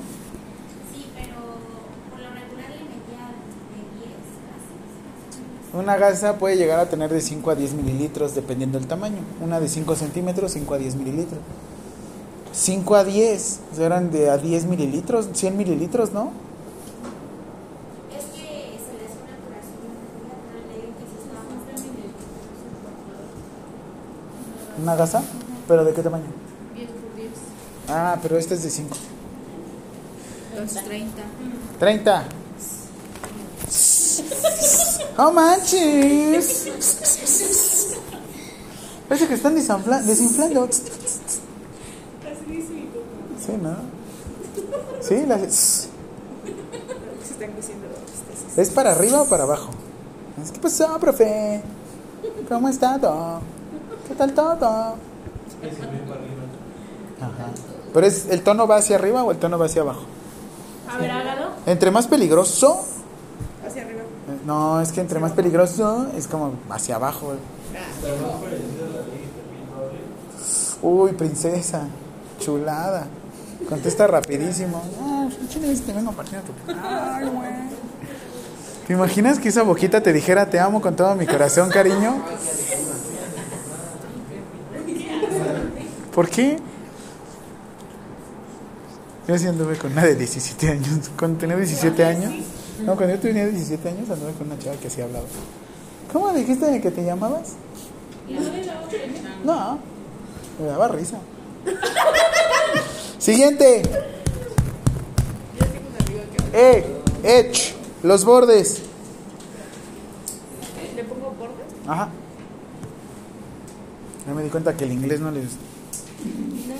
[0.93, 1.37] Sí, pero
[2.11, 3.31] por lo regular le metía
[3.73, 5.66] de 10 casi.
[5.77, 9.19] Una gasa puede llegar a tener de 5 a 10 mililitros dependiendo del tamaño.
[9.43, 11.41] Una de 5 centímetros, 5 a 10 mililitros.
[12.53, 16.33] 5 a 10, o sea, eran de a 10 mililitros, 100 mililitros, ¿no?
[18.11, 19.93] Es que se le hace una curación
[24.83, 25.23] Una gasa,
[25.69, 26.25] pero ¿de qué tamaño?
[26.75, 27.31] 10 por 10.
[27.91, 28.97] Ah, pero este es de 5.
[30.57, 31.23] 230.
[31.79, 32.25] 30.
[35.19, 36.69] ¡Oh, manches!
[39.09, 40.69] Parece que están desinfla- desinflando.
[43.39, 43.77] Sí, ¿no?
[45.01, 45.89] Sí, la- Se
[47.33, 48.59] están diciendo ustedes.
[48.59, 49.71] ¿Es para arriba o para abajo?
[50.53, 51.63] ¿Qué pasó, profe?
[52.49, 53.41] ¿Cómo está todo?
[54.09, 54.53] ¿Qué tal todo?
[54.55, 54.97] Ajá.
[57.95, 60.03] ¿Pero es, el tono va hacia arriba o el tono va hacia abajo?
[60.93, 61.49] A ver, hágalo.
[61.67, 62.85] Entre más peligroso,
[64.47, 67.35] no, es que entre más peligroso es como hacia abajo.
[70.83, 71.89] Uy, princesa,
[72.39, 73.09] chulada.
[73.69, 74.81] Contesta rapidísimo.
[75.03, 76.53] Ah, te.
[76.69, 77.51] Ay, güey.
[78.87, 82.23] ¿Te imaginas que esa boquita te dijera te amo con todo mi corazón, cariño?
[86.15, 86.57] ¿Por qué?
[89.27, 91.11] Yo sí anduve con una de 17 años.
[91.19, 92.33] Cuando tenía 17 años.
[92.85, 95.25] No, cuando yo tenía 17 años anduve con una chava que así hablaba.
[96.13, 97.55] ¿Cómo dijiste de que te llamabas?
[99.45, 99.79] No,
[100.61, 101.19] me daba risa.
[103.19, 103.83] Siguiente.
[106.53, 106.85] E,
[107.23, 108.83] edge, los bordes.
[110.95, 111.65] ¿Le pongo borde?
[111.87, 112.09] Ajá.
[114.27, 115.45] Ya me di cuenta que el inglés no les.
[116.69, 116.75] No,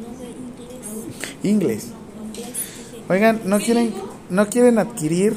[0.00, 0.30] no de
[1.42, 1.86] inglés.
[1.86, 1.86] Inglés.
[3.08, 3.94] Oigan, ¿no quieren,
[4.30, 5.36] ¿no quieren adquirir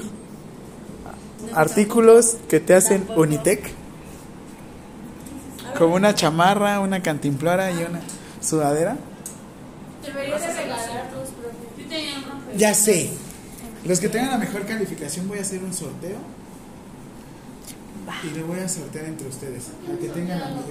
[1.53, 3.71] artículos que te hacen Unitec?
[5.77, 8.01] Como una chamarra, una cantimplora y una
[8.41, 8.97] sudadera.
[10.05, 11.53] Deberías de regalar tus propios.
[11.77, 13.09] Sí tenía un rompe- Ya sé.
[13.85, 16.17] Los que tengan la mejor calificación voy a hacer un sorteo.
[18.23, 19.69] Y le voy a sortear entre ustedes.
[19.91, 20.65] A que tengan la mayor.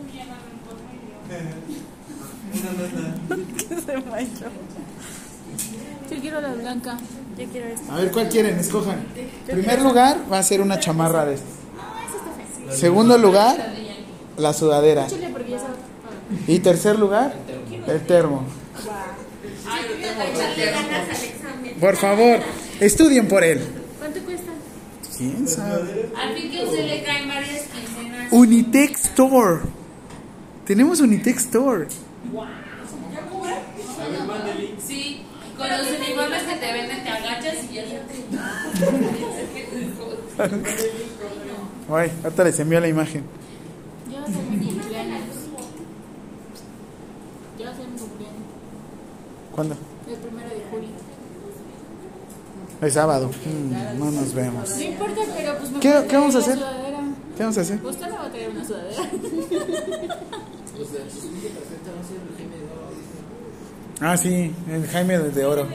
[0.00, 0.50] Uy, ya no me
[3.36, 3.46] importa.
[3.68, 3.92] ¿Qué se?
[6.10, 6.96] Yo quiero la blanca.
[7.38, 7.94] Yo quiero esta.
[7.94, 9.04] A ver cuál quieren, escojan.
[9.46, 11.46] Primer lugar va a ser una chamarra de esta.
[12.70, 13.72] Segundo lugar,
[14.36, 15.06] la sudadera.
[16.46, 17.34] Y tercer lugar,
[17.86, 18.44] el termo.
[20.64, 21.74] Examen.
[21.80, 22.40] Por favor,
[22.80, 23.60] estudien por él.
[23.98, 24.52] ¿Cuánto cuesta?
[25.16, 26.10] ¿Quién sabe?
[26.16, 28.32] Al fin que usted le caen varias quincenas.
[28.32, 29.60] Unitec Store.
[30.66, 31.86] Tenemos Unitec Store.
[34.86, 35.22] Sí,
[35.68, 38.14] con los uniformes que te venden te agachas y ya se te...
[41.94, 43.24] Ay, ahorita les envío la imagen.
[43.24, 45.20] A ser mi cumpleaños.
[47.56, 48.42] A ser mi cumpleaños.
[49.54, 49.76] ¿Cuándo?
[50.08, 50.88] El primero de julio.
[52.82, 53.30] El sábado.
[53.46, 54.70] Mm, no nos vemos.
[54.76, 56.56] No importa, pero pues me ¿Qué- qué vamos a hacer?
[56.56, 57.00] una sudadera.
[57.36, 57.84] ¿Qué vamos a hacer?
[57.84, 59.02] Usted me va a traer una sudadera.
[64.00, 65.66] Ah, sí, el Jaime de Oro.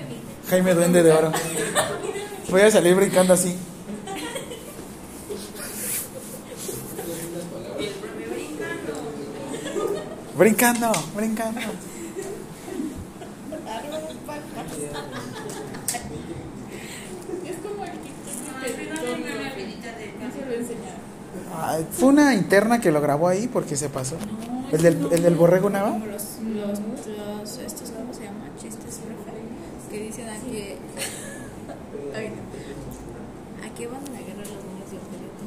[0.50, 1.32] Jaime Duende de Oro.
[2.50, 3.56] Voy a salir brincando así.
[10.36, 11.60] Brincando, brincando.
[21.62, 24.16] Ay, fue una interna que lo grabó ahí porque se pasó.
[24.72, 25.98] ¿El del, el del borrego nava?
[25.98, 28.46] Los, los, los, estos, ¿cómo se llama?
[28.62, 29.30] Chistes profe,
[30.50, 32.18] que a que...
[32.18, 33.66] Ay, no.
[33.66, 35.44] ¿A qué van a la guerra los niños de Ofereto?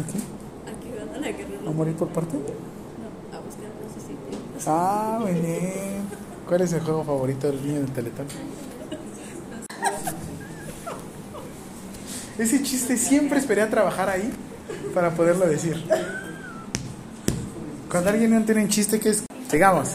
[0.00, 0.18] ¿Aquí?
[0.66, 2.36] ¿A qué van a la guerra ¿A los morir por parte?
[2.36, 4.66] No, a buscar los.
[4.66, 6.24] Ah, muy bien.
[6.48, 8.26] ¿Cuál es el juego favorito del niño del Teletón?
[12.38, 14.30] Ese chiste siempre esperé a trabajar ahí
[14.92, 15.84] para poderlo decir.
[17.90, 19.24] Cuando alguien no tiene un chiste que es...
[19.48, 19.90] Sigamos.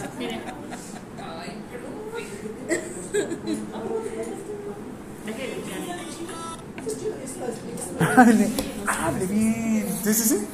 [8.00, 8.50] Hable,
[8.88, 9.88] hable bien.
[10.04, 10.48] Sí, sí, sí.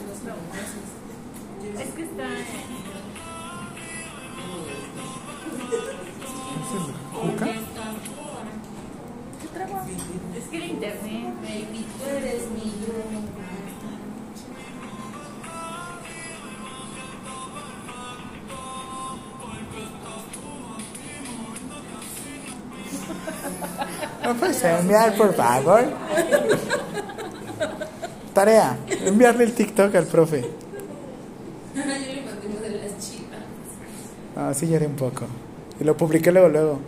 [1.80, 2.28] Es que está...
[7.14, 7.46] ¿Juca?
[9.42, 9.86] ¿Qué trabajo?
[10.36, 12.96] Es que el internet, baby, tú eres mi yo.
[24.24, 25.84] ¿No puedes enviar, por favor?
[28.36, 30.42] Tarea, enviarle el TikTok al profe.
[30.42, 33.40] Yo le mandé uno de las chivas.
[34.36, 35.24] Ah, sí, lloré un poco.
[35.80, 36.80] Y lo publiqué luego, luego.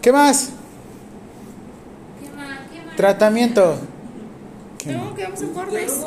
[0.00, 0.50] ¿Qué más?
[2.22, 2.58] ¿Qué más?
[2.72, 2.96] ¿Qué más?
[2.96, 3.74] Tratamiento.
[4.78, 4.92] ¿Qué?
[4.92, 6.02] No, que vamos a bordes.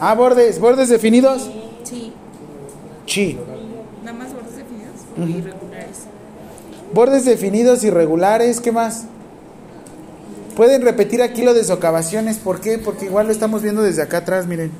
[0.00, 0.58] Ah, bordes.
[0.58, 1.50] ¿Bordes definidos?
[1.84, 2.14] Sí,
[3.04, 3.38] Sí.
[4.02, 5.36] nada más bordes definidos.
[6.94, 8.58] Bordes definidos, irregulares.
[8.58, 9.04] ¿Qué más?
[10.56, 12.38] Pueden repetir aquí lo de socavaciones.
[12.38, 12.78] ¿Por qué?
[12.78, 14.72] Porque igual lo estamos viendo desde acá atrás, miren.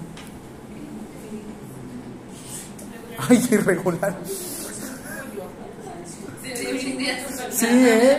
[3.29, 4.17] Ay, irregular.
[7.51, 8.19] Sí, ¿eh?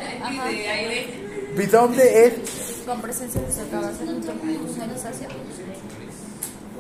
[1.58, 2.34] Bidón de Ed.
[2.86, 4.22] Con presencia de socavación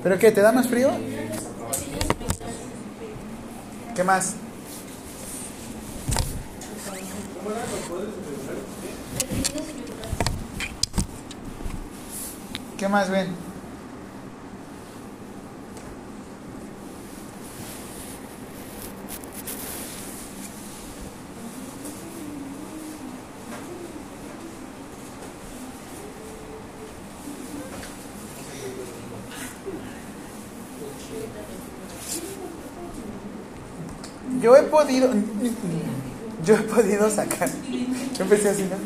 [0.03, 0.31] ¿Pero qué?
[0.31, 0.91] ¿Te da más frío?
[3.95, 4.35] ¿Qué más?
[12.77, 13.27] ¿Qué más ven?
[34.39, 35.09] Yo he podido.
[36.45, 37.49] Yo he podido sacar.
[38.17, 38.77] Yo empecé así, ¿no?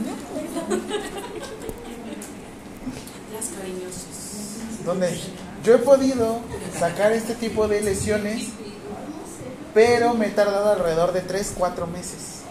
[3.33, 4.80] Las cariñosas.
[4.91, 5.17] Donde
[5.63, 6.39] yo he podido
[6.77, 8.49] sacar este tipo de lesiones,
[9.73, 12.41] pero me he tardado alrededor de 3, 4 meses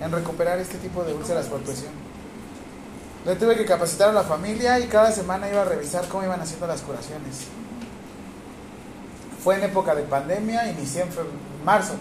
[0.00, 1.92] en recuperar este tipo de úlceras por presión.
[3.26, 6.40] Le tuve que capacitar a la familia y cada semana iba a revisar cómo iban
[6.40, 7.48] haciendo las curaciones.
[9.44, 11.10] Fue en época de pandemia, inicié en
[11.66, 11.96] marzo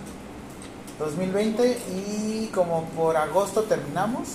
[0.98, 4.30] 2020 y como por agosto terminamos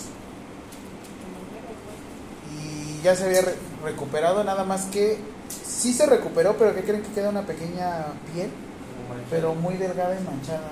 [2.55, 3.41] y ya se había
[3.83, 5.19] recuperado, nada más que
[5.81, 8.51] sí se recuperó, pero ¿qué creen que queda una pequeña piel?
[9.31, 10.71] Pero muy delgada y manchada.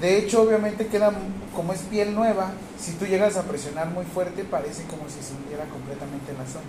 [0.00, 1.12] De hecho, obviamente queda,
[1.54, 5.34] como es piel nueva, si tú llegas a presionar muy fuerte, parece como si se
[5.34, 6.66] hundiera completamente la zona.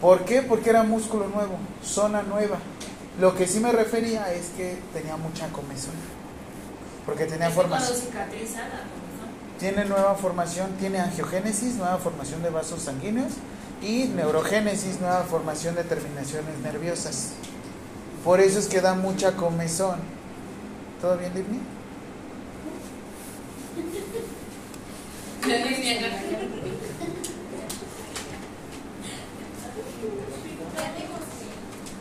[0.00, 0.42] ¿Por qué?
[0.42, 2.58] Porque era músculo nuevo, zona nueva.
[3.18, 5.94] Lo que sí me refería es que tenía mucha comezón.
[7.06, 8.10] Porque tenía cuando formación.
[9.58, 13.32] Tiene nueva formación, tiene angiogénesis, nueva formación de vasos sanguíneos
[13.84, 17.32] y neurogénesis, nueva formación de terminaciones nerviosas.
[18.24, 19.98] Por eso es que da mucha comezón.
[21.00, 21.60] ¿Todo bien, Livni?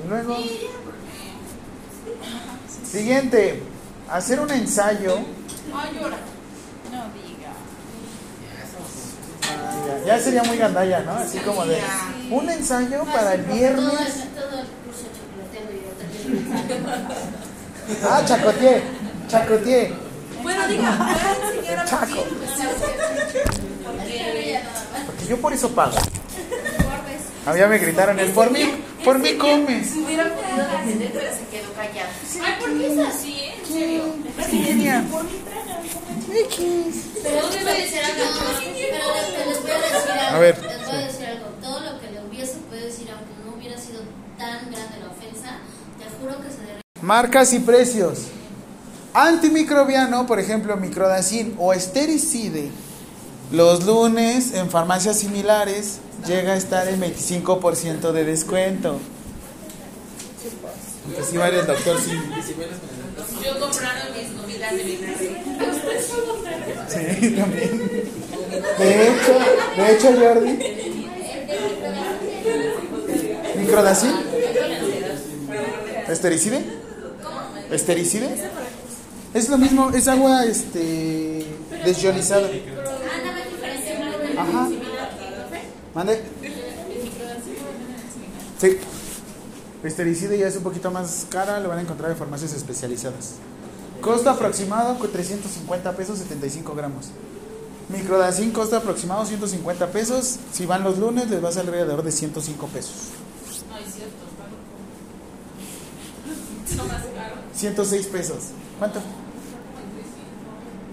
[0.03, 0.37] Y luego,
[2.89, 3.61] siguiente,
[4.09, 5.17] hacer un ensayo.
[5.75, 6.17] Ay, llora.
[6.91, 7.51] No diga.
[9.49, 11.13] Ah, ya, ya sería muy gandalla, ¿no?
[11.13, 11.79] Así como de
[12.29, 14.23] un ensayo para el viernes.
[18.09, 18.81] Ah, chacotier,
[19.27, 19.93] chacotier.
[20.41, 22.23] Bueno, diga, ¿puede enseñar a Chaco.
[23.85, 24.59] Porque
[25.05, 25.97] Porque yo por eso pago.
[27.45, 28.61] A mí ya me gritaron el por mí,
[29.03, 29.89] por mí comes.
[29.89, 32.09] se hubiera podido defender, pero se quedó callado.
[32.41, 33.53] Ay, ¿por qué es así, eh?
[33.59, 34.03] En serio.
[36.33, 37.53] Pero algo.
[37.53, 40.35] Pero les, les voy a decir algo.
[40.35, 41.45] A ver, Les voy a decir algo.
[41.61, 44.01] Todo lo que le hubiese podido decir, aunque no hubiera sido
[44.37, 45.57] tan grande la ofensa,
[45.99, 46.81] te juro que se derrite.
[47.01, 48.27] Marcas y precios.
[49.13, 52.71] Antimicrobiano, por ejemplo, microdacin o estericide.
[53.51, 58.99] Los lunes en farmacias similares llega a estar en 25% de descuento.
[61.15, 62.11] Pues sí va a ir el doctor, sí.
[63.43, 65.31] Yo comprando mis gomitas de vinagre.
[66.89, 67.91] Sí, también.
[68.77, 69.33] De hecho,
[69.77, 70.53] de hecho, Jordi.
[73.57, 74.15] ¿Microdacin?
[76.09, 76.63] ¿Estericide?
[77.71, 78.29] ¿Estericide?
[79.33, 81.45] Es lo mismo, es agua este
[81.85, 82.49] desionizada.
[84.37, 84.69] Ajá.
[85.93, 86.21] ¿Mande?
[88.59, 88.77] Sí.
[89.83, 93.35] Estericide ya es un poquito más cara, lo van a encontrar en farmacias especializadas.
[94.01, 97.07] Costo aproximado con 350 pesos, 75 gramos.
[97.89, 100.37] Microdacin costo aproximado 150 pesos.
[100.51, 102.93] Si van los lunes les va a salir alrededor de 105 pesos.
[103.73, 104.43] Ay, cierto, está
[106.83, 107.35] No más caro.
[107.53, 108.37] 106 pesos.
[108.79, 109.01] ¿Cuánto?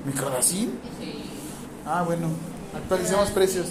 [0.05, 0.79] ¿Microdacin?
[1.87, 2.29] Ah, bueno.
[2.75, 3.69] Actualicemos precios.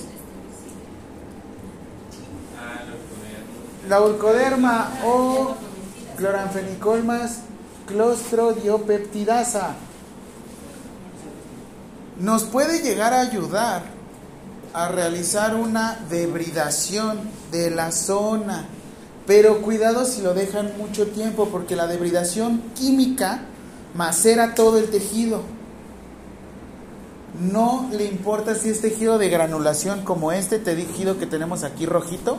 [3.89, 5.55] La urcoderma o
[6.15, 7.39] cloranfenicol más
[7.87, 9.73] clostrodiopeptidasa
[12.19, 13.81] nos puede llegar a ayudar
[14.75, 17.19] a realizar una debridación
[17.51, 18.65] de la zona.
[19.25, 23.39] Pero cuidado si lo dejan mucho tiempo porque la debridación química
[23.95, 25.41] macera todo el tejido.
[27.41, 32.37] No le importa si es tejido de granulación como este tejido que tenemos aquí rojito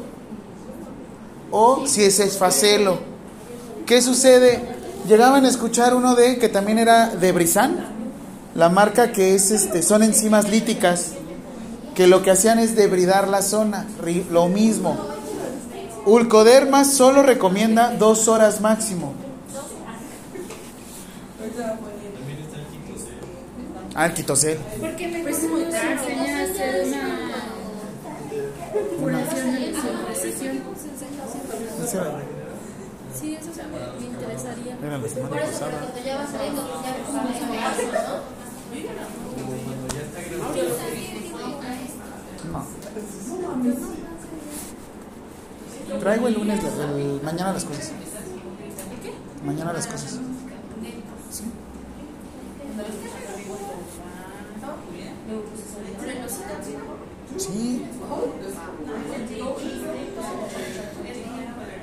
[1.50, 2.98] o si es esfacelo.
[3.86, 4.60] ¿Qué sucede?
[5.08, 7.32] Llegaban a escuchar uno de que también era de
[8.54, 11.12] la marca que es este, son enzimas líticas,
[11.94, 13.86] que lo que hacían es debridar la zona,
[14.30, 14.96] lo mismo.
[16.06, 19.12] Ulcoderma solo recomienda dos horas máximo.
[23.94, 24.58] Ah, el quitosel.
[24.80, 25.64] Porque me pues muy
[31.90, 31.96] Sí,
[33.34, 34.76] eso sí me, me interesaría.
[34.80, 35.70] Era la semana Por eso, pasada.
[35.72, 36.62] pero cuando ya vas a ir, ya ¿no?
[42.52, 42.64] No.
[46.00, 47.92] Traigo el lunes, el- mañana las cosas.
[49.44, 50.18] Mañana las cosas.
[51.30, 51.44] ¿Sí?
[57.36, 57.84] Sí.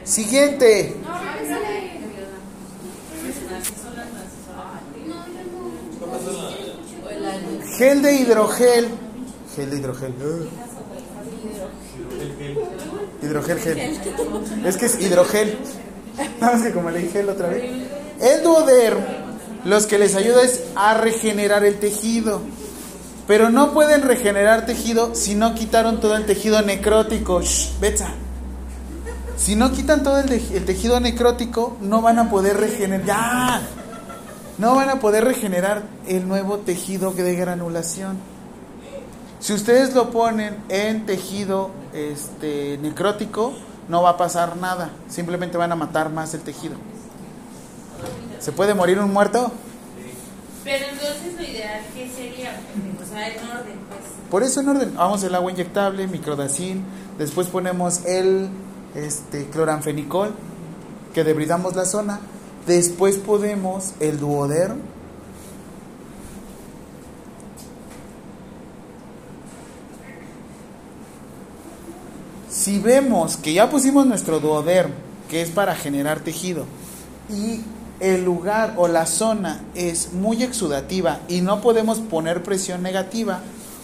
[0.07, 0.95] Siguiente.
[7.77, 8.87] Gel de hidrogel.
[9.55, 10.13] Gel de hidrogel.
[10.13, 10.47] Ugh.
[13.21, 13.79] Hidrogel, gel.
[14.65, 15.57] Es que es hidrogel.
[16.39, 17.63] Nada más que como le dije otra vez.
[18.21, 18.99] El duoderm,
[19.65, 22.41] los que les ayuda es a regenerar el tejido.
[23.27, 27.41] Pero no pueden regenerar tejido si no quitaron todo el tejido necrótico.
[27.41, 28.13] Shh, Betsa.
[29.37, 30.27] Si no quitan todo el,
[30.65, 33.05] tejido necrótico, no van a poder regenerar.
[33.05, 33.61] ¡Ya!
[34.57, 38.17] No van a poder regenerar el nuevo tejido de granulación.
[39.39, 43.53] Si ustedes lo ponen en tejido este, necrótico,
[43.87, 44.89] no va a pasar nada.
[45.07, 46.75] Simplemente van a matar más el tejido.
[48.39, 49.51] ¿Se puede morir un muerto?
[50.63, 52.59] Pero entonces lo ideal que sería,
[53.01, 54.01] o sea, en orden, pues.
[54.29, 56.83] Por eso en orden, vamos el agua inyectable, microdacin,
[57.17, 58.49] después ponemos el
[58.97, 60.33] este, cloranfenicol,
[61.13, 62.19] que debridamos la zona,
[62.65, 64.79] después podemos el duoderm,
[72.67, 74.91] Si vemos que ya pusimos nuestro duoderm,
[75.29, 76.65] que es para generar tejido,
[77.29, 77.61] y
[78.01, 83.39] el lugar o la zona es muy exudativa y no podemos poner presión negativa,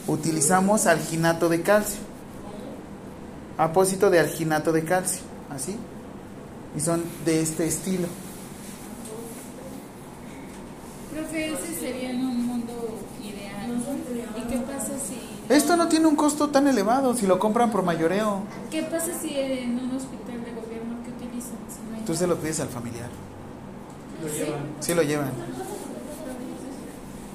[0.06, 2.13] utilizamos alginato de calcio.
[3.58, 5.22] Apósito de alginato de calcio,
[5.54, 5.78] así.
[6.76, 8.08] Y son de este estilo.
[11.14, 13.78] Profe, ese sería en un mundo ideal.
[14.38, 17.84] ¿Y qué pasa si Esto no tiene un costo tan elevado si lo compran por
[17.84, 18.42] mayoreo.
[18.72, 21.58] qué pasa si en un hospital de gobierno que utilizan?
[21.70, 23.10] Si no Tú se lo pides al familiar.
[24.24, 24.62] Lo llevan.
[24.80, 25.32] Sí lo llevan.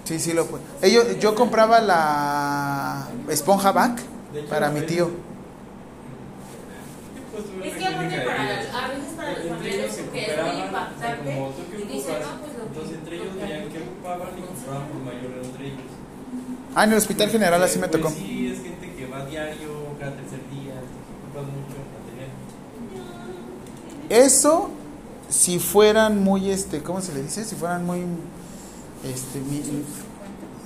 [0.04, 4.00] Sí, sí lo pu- Ellos, yo compraba la esponja back
[4.48, 5.10] para mi tío.
[7.62, 8.42] Es que aparte para,
[8.84, 11.30] a veces para los porque es muy impactante
[11.78, 15.32] y dicen, no, pues lo Entonces entre ellos veían que ocupaban y compraban por mayor
[15.44, 15.88] entre ellos.
[16.74, 18.14] Ah, en el hospital general así me Pues tocó.
[18.14, 22.30] sí, es gente que va diario, cada tercer día, ocupan mucho material.
[24.10, 24.70] Eso,
[25.28, 27.44] si fueran muy, este, ¿cómo se le dice?
[27.44, 28.02] Si fueran muy,
[29.04, 29.84] este, mi-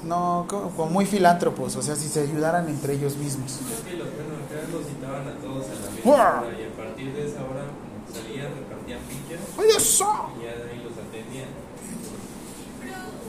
[0.05, 3.53] no, como como muy filántropos, o sea, si se ayudaran entre ellos mismos.
[3.53, 6.77] Es que los, bueno, acá los citaban a todos a la misma hora y a
[6.77, 7.63] partir de esa hora
[8.07, 8.51] que salían,
[8.87, 10.31] repartían fichas ¡Ay, eso!
[10.39, 11.49] y ya de ahí los atendían.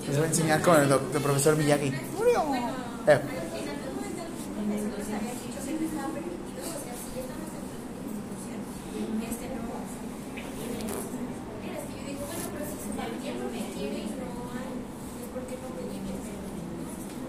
[0.08, 1.88] Les voy a enseñar con el, doc- el profesor Miyagi.
[3.08, 3.20] Eh,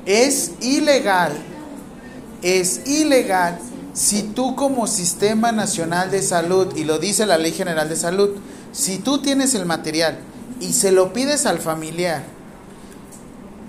[0.07, 1.33] es ilegal,
[2.43, 3.59] es ilegal
[3.95, 8.31] si tú como Sistema Nacional de Salud, y lo dice la Ley General de Salud,
[8.73, 10.19] si tú tienes el material
[10.61, 12.25] y se lo pides al familiar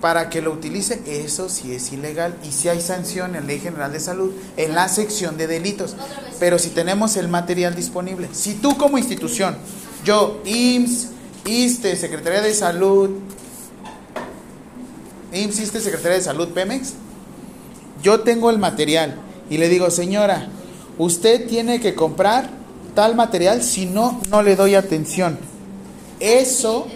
[0.01, 3.91] para que lo utilice, eso sí es ilegal y si hay sanción en Ley General
[3.91, 5.95] de Salud en la sección de delitos.
[6.39, 9.55] Pero si tenemos el material disponible, si tú como institución,
[10.03, 11.09] yo, IMSS,
[11.45, 13.11] ISTE, Secretaría de Salud,
[15.31, 16.93] IMSS, ISSSTE, Secretaría de Salud, Pemex,
[18.01, 19.19] yo tengo el material
[19.49, 20.47] y le digo, señora,
[20.97, 22.49] usted tiene que comprar
[22.95, 25.37] tal material, si no, no le doy atención.
[26.19, 26.87] Eso,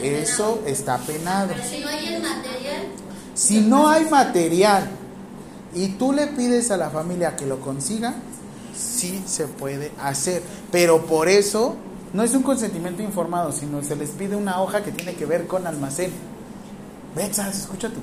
[0.00, 1.48] eso está penado.
[1.54, 2.82] Pero si no hay el material,
[3.34, 4.90] Si no hay material
[5.74, 8.14] y tú le pides a la familia que lo consiga,
[8.76, 10.42] sí se puede hacer.
[10.70, 11.76] Pero por eso
[12.12, 15.46] no es un consentimiento informado, sino se les pide una hoja que tiene que ver
[15.46, 16.12] con almacén.
[17.16, 18.00] Betsas, escucha tú.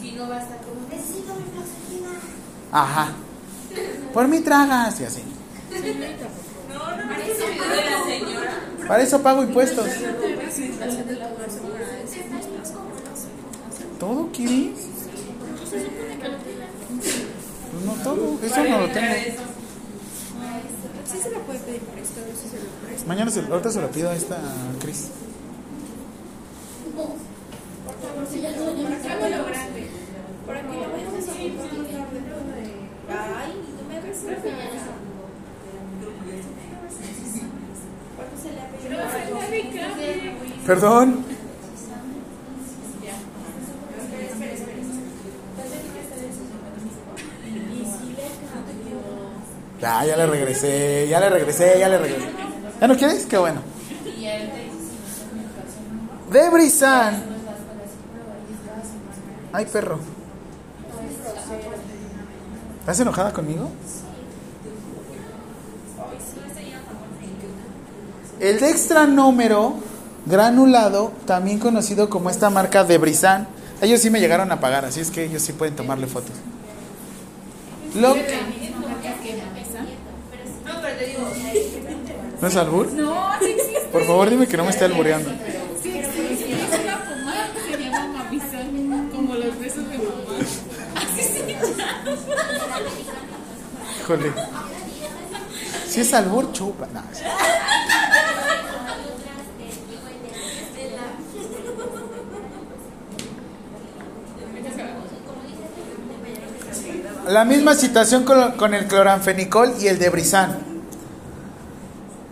[0.00, 2.10] Si no basta con flaxetina.
[2.72, 3.12] Ajá.
[4.12, 5.22] Por mí tragas y así.
[8.86, 9.86] Para eso pago impuestos.
[14.00, 14.88] ¿Todo quieres?
[17.84, 19.14] No todo, eso no lo tengo.
[23.06, 24.38] Mañana ahorita se lo pido a esta
[24.80, 25.08] Cris.
[30.46, 30.76] Por aquí
[33.10, 33.77] a
[40.66, 41.24] Perdón.
[49.80, 52.26] Ya, ya le regresé, ya le regresé, ya le regresé.
[52.80, 53.26] ¿Ya no quieres?
[53.26, 53.60] Qué bueno.
[54.04, 56.32] Y él te dice si no es comunicación o no.
[56.32, 57.22] Debrisan.
[59.52, 59.98] Ay, perro.
[62.88, 63.68] ¿Estás enojada conmigo?
[68.40, 69.74] El dextranómero
[70.24, 73.46] granulado, también conocido como esta marca Debrisan,
[73.82, 76.32] ellos sí me llegaron a pagar, así es que ellos sí pueden tomarle fotos.
[77.94, 78.22] Lo- No,
[80.82, 81.20] pero te digo,
[82.40, 82.90] ¿No es albur?
[82.92, 83.28] No.
[83.92, 85.28] Por favor, dime que no me esté albureando.
[85.82, 86.52] Sí existe.
[86.52, 90.38] Es una pomada que se llama Mavizón, como los besos de mamá.
[90.96, 91.68] Así se llama.
[95.86, 96.86] Si es albur, chupa.
[96.94, 97.02] No.
[107.28, 110.56] La misma situación con, con el cloranfenicol y el debrizán.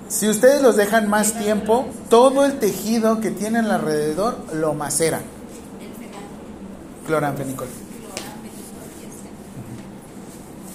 [0.09, 5.20] Si ustedes los dejan más tiempo, todo el tejido que tienen alrededor lo maceran.
[7.07, 7.86] Cloranfenicol.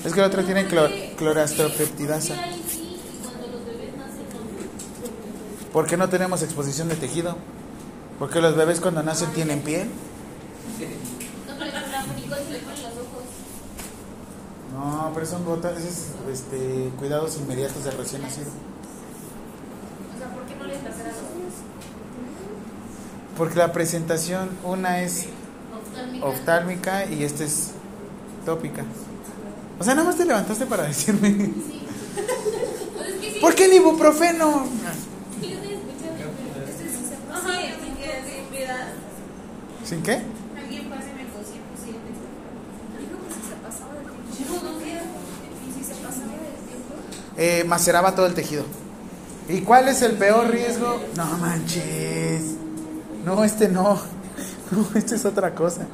[0.03, 0.89] Es que el otro tiene clor.
[5.71, 6.05] ¿Por qué no?
[6.07, 7.37] ¿Por qué tenemos exposición de tejido?
[8.17, 9.89] Porque los bebés cuando nacen tienen piel.
[14.73, 18.47] No, pero son gotas, es este, cuidados inmediatos de recién nacido.
[20.33, 20.55] ¿por qué?
[23.37, 25.27] Porque la presentación, una es
[26.21, 27.71] oftálmica y esta es
[28.45, 28.83] tópica.
[29.81, 31.29] O sea, nada más te levantaste para decirme.
[31.31, 31.81] Sí.
[32.95, 33.39] Pues es que sí.
[33.39, 34.67] ¿Por qué el ibuprofeno?
[35.41, 35.49] Sin
[37.95, 38.87] que sin piedad.
[39.83, 40.21] ¿Sin qué?
[40.55, 42.11] Alguien páseme el cocido posible.
[42.99, 44.01] Dijo que si se pasaba de
[44.35, 44.53] tiempo.
[44.53, 45.01] Yo no quiero.
[45.67, 46.93] Y si se pasaba de tiempo.
[47.37, 48.65] Eh, maceraba todo el tejido.
[49.49, 51.01] ¿Y cuál es el peor riesgo?
[51.15, 52.43] No manches.
[53.25, 53.99] No, este no.
[54.71, 55.87] No, este es otra cosa.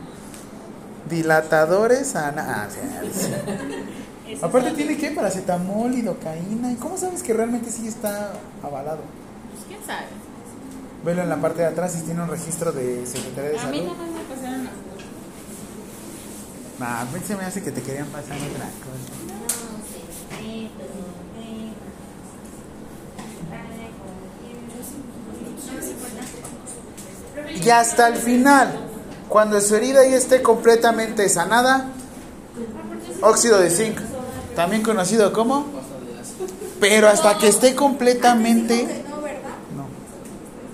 [1.10, 2.64] Dilatadores ana.
[2.64, 4.36] Ah, sí.
[4.42, 6.72] Aparte tiene que paracetamol y docaína.
[6.72, 9.00] ¿Y cómo sabes que realmente sí está avalado?
[9.52, 10.06] Pues quién sabe.
[11.06, 13.78] Velo en la parte de atrás y tiene un registro de Secretaría de A mí
[13.80, 13.94] Salud.
[13.94, 14.88] nada más me pasaron las cosas.
[16.80, 19.38] Nah, a mí se me hace que te querían pasar otra cosa.
[27.64, 28.87] Y hasta el final,
[29.30, 31.88] cuando su herida ya esté completamente sanada,
[33.22, 33.98] óxido de zinc,
[34.56, 35.66] también conocido como,
[36.80, 39.40] pero hasta que esté completamente, No, ¿verdad?
[39.76, 39.86] no,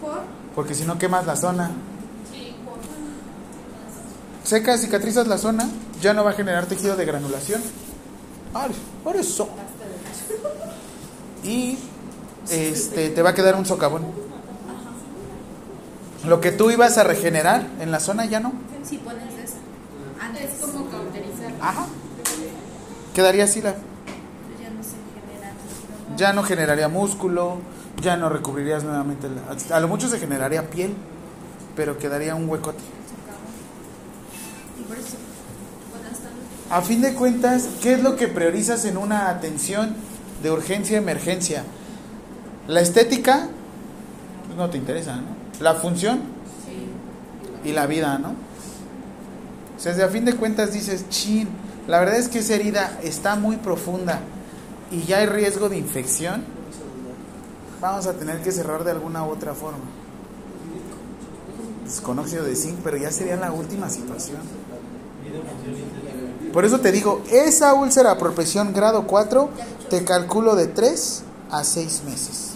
[0.02, 0.22] ¿Por?
[0.56, 1.72] porque si no quemas la zona,
[4.44, 5.70] secas, cicatrizas la zona,
[6.02, 7.62] ya no va a generar tejido de granulación.
[8.54, 8.72] Ay,
[9.04, 9.48] por eso.
[11.44, 11.78] Y
[12.50, 14.04] este te va a quedar un socavón.
[16.28, 18.54] Lo que tú ibas a regenerar en la zona ya no.
[18.84, 19.56] Si pones esa.
[20.22, 21.52] Antes Es como cauterizar.
[21.62, 21.86] Ajá.
[23.14, 23.72] Quedaría así la.
[23.72, 25.52] ya no se genera.
[26.18, 27.58] Ya no generaría músculo,
[28.02, 29.28] ya no recubrirías nuevamente.
[29.30, 30.94] la- a lo mucho se generaría piel,
[31.76, 32.80] pero quedaría un huecote.
[34.80, 35.18] Y por eso,
[36.70, 39.96] A fin de cuentas, ¿qué es lo que priorizas en una atención
[40.42, 41.64] de urgencia emergencia?
[42.68, 43.48] La estética
[44.46, 45.43] pues, no te interesa, ¿no?
[45.64, 46.20] La función
[47.64, 48.36] y la vida, ¿no?
[49.78, 51.48] O sea, desde a fin de cuentas dices, chin,
[51.88, 54.20] la verdad es que esa herida está muy profunda
[54.92, 56.44] y ya hay riesgo de infección.
[57.80, 59.80] Vamos a tener que cerrar de alguna u otra forma.
[61.84, 64.40] Pues, con óxido de zinc, pero ya sería la última situación.
[66.52, 69.50] Por eso te digo, esa úlcera por presión grado 4
[69.90, 72.52] te calculo de 3 a 6 meses.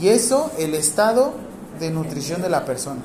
[0.00, 1.34] Y eso el estado
[1.80, 3.00] de nutrición de la persona.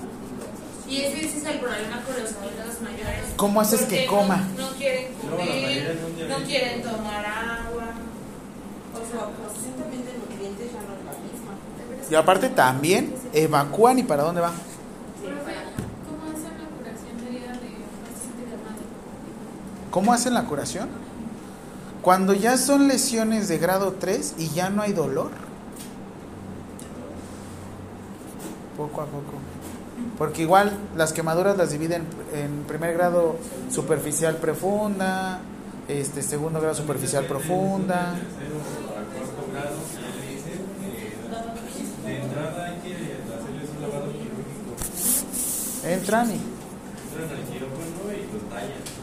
[0.88, 3.24] Y ese, ese es el problema con los adultos mayores.
[3.38, 4.48] ¿Cómo haces Porque que coma?
[4.56, 6.44] No, no quieren comer, no diabéticos.
[6.48, 7.86] quieren tomar agua.
[8.94, 12.12] O sea, la posición también de nutrientes ya no es la misma.
[12.12, 14.54] Y aparte también evacúan y para dónde van.
[14.54, 17.58] ¿Cómo hacen la curación de herida de
[18.06, 18.90] paciente dermático?
[19.90, 20.90] ¿Cómo hacen la curación?
[22.04, 25.32] Cuando ya son lesiones de grado 3 y ya no hay dolor.
[28.78, 29.34] Poco a poco.
[30.18, 32.04] Porque igual las quemaduras las dividen
[32.34, 33.38] en primer grado
[33.72, 35.40] superficial profunda,
[35.88, 38.16] este segundo grado superficial profunda.
[45.84, 46.56] Entran y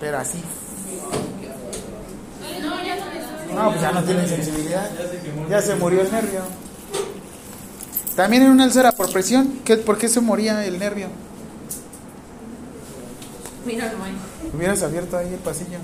[0.03, 0.43] pero así.
[3.55, 4.91] No, pues ya no tienen sensibilidad.
[5.49, 6.41] Ya se murió el nervio.
[8.17, 11.09] También en una úlcera por presión, ¿qué, ¿por qué se moría el nervio?
[13.65, 14.13] Mira, no hay.
[14.55, 15.79] Hubieras abierto ahí el pasillo.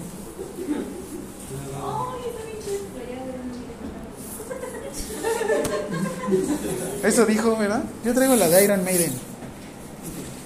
[7.02, 7.82] Eso dijo, ¿verdad?
[8.04, 9.12] Yo traigo la de Iron Maiden.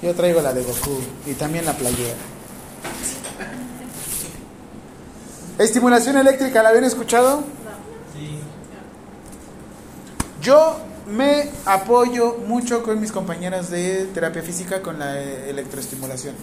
[0.03, 2.15] Yo traigo la de Goku y también la playera.
[5.59, 7.43] Estimulación eléctrica, ¿la habían escuchado?
[8.13, 8.39] Sí.
[10.41, 10.77] Yo
[11.11, 16.35] me apoyo mucho con mis compañeras de terapia física con la electroestimulación.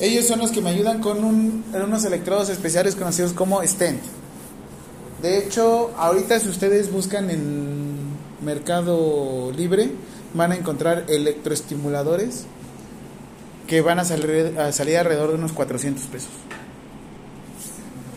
[0.00, 4.00] Ellos son los que me ayudan con un- unos electrodos especiales conocidos como stent.
[5.22, 7.94] De hecho, ahorita si ustedes buscan en
[8.44, 9.90] Mercado Libre,
[10.34, 12.44] van a encontrar electroestimuladores
[13.66, 16.28] que van a salir, a salir alrededor de unos 400 pesos.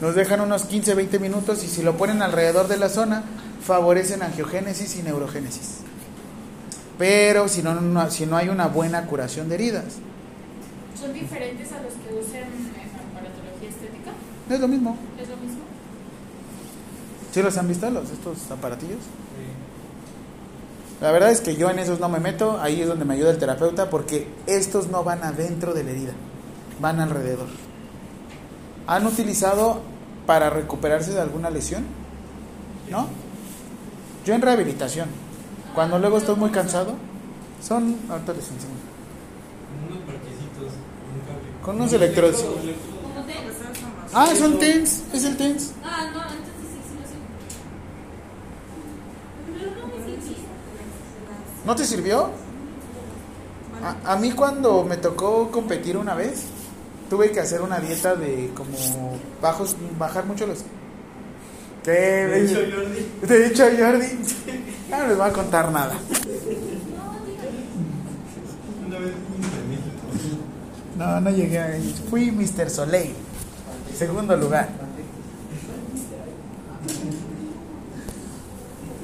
[0.02, 3.24] Nos dejan unos 15, 20 minutos y si lo ponen alrededor de la zona,
[3.68, 5.80] favorecen angiogénesis y neurogénesis.
[6.98, 9.84] Pero si no, no- si no hay una buena curación de heridas,
[11.00, 14.12] ¿Son diferentes a los que usan en aparatología estética?
[14.50, 14.98] no es lo mismo.
[15.22, 15.60] ¿Es lo mismo?
[17.32, 18.98] ¿Sí los han visto los estos aparatillos?
[21.00, 23.30] La verdad es que yo en esos no me meto, ahí es donde me ayuda
[23.30, 26.14] el terapeuta porque estos no van adentro de la herida,
[26.82, 27.46] van alrededor.
[28.88, 29.82] ¿Han utilizado
[30.26, 31.84] para recuperarse de alguna lesión?
[32.90, 33.06] ¿No?
[34.28, 35.08] Yo en rehabilitación,
[35.74, 36.96] cuando luego estoy muy cansado,
[37.66, 38.74] son, ahorita les enseño,
[39.88, 40.74] Unos parquecitos,
[41.14, 41.48] un cable.
[41.64, 42.46] Con unos electrodos.
[44.14, 45.72] Ah, son TENS, es el TENS.
[45.82, 47.16] Ah, no, entonces sí, sí lo sé.
[51.66, 52.30] ¿No te sirvió?
[53.82, 56.44] A, a mí cuando me tocó competir una vez,
[57.10, 60.66] tuve que hacer una dieta de como bajos, bajar mucho los...
[61.88, 61.94] ¿Qué?
[61.94, 63.12] De hecho, Jordi.
[63.22, 64.08] De hecho, Jordi.
[64.90, 65.94] Ya no les voy a contar nada.
[70.98, 71.96] No, no llegué ahí.
[72.10, 72.70] Fui Mr.
[72.70, 73.14] Soleil.
[73.98, 74.68] Segundo lugar.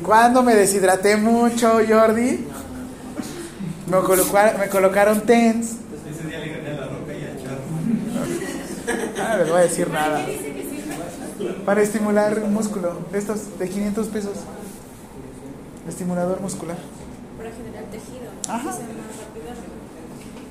[0.04, 2.46] Cuando me deshidraté mucho, Jordi,
[3.88, 5.68] me colocaron, me colocaron TENS.
[6.12, 9.24] Ese día le gané a la roca y a Charro.
[9.24, 10.26] Ah, no les voy a decir nada.
[11.66, 12.98] Para estimular un músculo.
[13.12, 14.34] De estos, de 500 pesos.
[15.88, 16.78] Estimulador muscular.
[17.38, 18.32] Para generar tejido.
[18.48, 18.70] Ajá.
[18.70, 19.54] Que sea más rápido.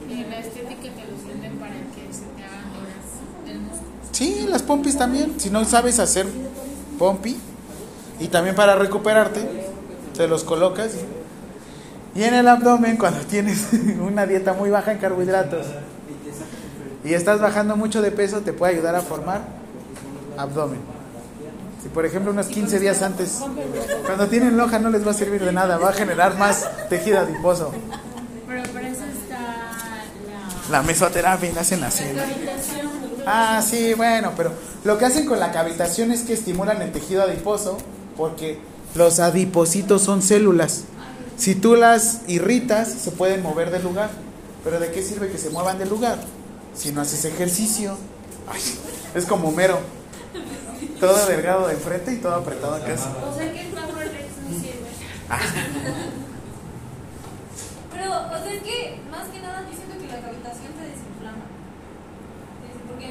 [0.09, 3.89] Y la estética te los venden para que se te hagan horas del músculo.
[4.13, 5.39] Sí, las pompis también.
[5.39, 6.27] Si no sabes hacer
[6.99, 7.39] pompi
[8.21, 9.41] y también para recuperarte,
[10.17, 10.93] te los colocas.
[12.15, 13.69] Y en el abdomen, cuando tienes
[14.01, 15.67] una dieta muy baja en carbohidratos
[17.05, 19.62] y estás bajando mucho de peso, te puede ayudar a formar
[20.37, 20.81] abdomen.
[21.83, 23.41] Si por ejemplo unos 15 días antes,
[24.07, 27.19] cuando tienen loja no les va a servir de nada, va a generar más tejido
[27.19, 27.73] adiposo.
[28.47, 29.39] Pero para eso está
[30.71, 32.05] la La mesoterapia y la hacen así.
[33.27, 34.53] Ah, sí, bueno, pero
[34.85, 37.79] lo que hacen con la cavitación es que estimulan el tejido adiposo
[38.17, 38.61] porque
[38.95, 40.85] los adipocitos son células.
[41.37, 44.11] Si tú las irritas, se pueden mover del lugar.
[44.63, 46.19] Pero ¿de qué sirve que se muevan del lugar?
[46.75, 47.97] Si no haces ejercicio.
[48.49, 48.61] Ay,
[49.15, 49.81] es como mero.
[51.03, 52.95] Todo delgado de frente y todo apretado acá.
[52.95, 54.87] O sea que el Power Rex no sirve.
[57.93, 61.45] Pero, o sea, es que más que nada yo siento que la cavitación te desinflama.
[62.71, 63.09] Es Porque,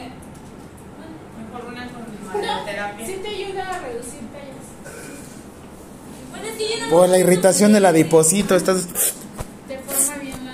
[0.98, 3.06] bueno, Mejor una con No, radioterapia.
[3.06, 4.68] sí te ayuda a reducir tallas.
[6.32, 8.88] Bueno, es que yo no Por la irritación del adipocito, estás...
[9.68, 10.52] Te forma bien la,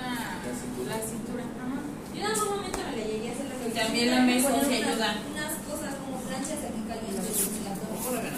[0.90, 1.44] la cintura.
[1.46, 1.78] Ajá.
[2.14, 4.64] Yo en algún momento me la llegué a hacer la Y también la mesa Poner
[4.66, 5.14] sí unas- ayuda.
[5.32, 8.34] Unas cosas como planchas aquí calientes en el abdomen.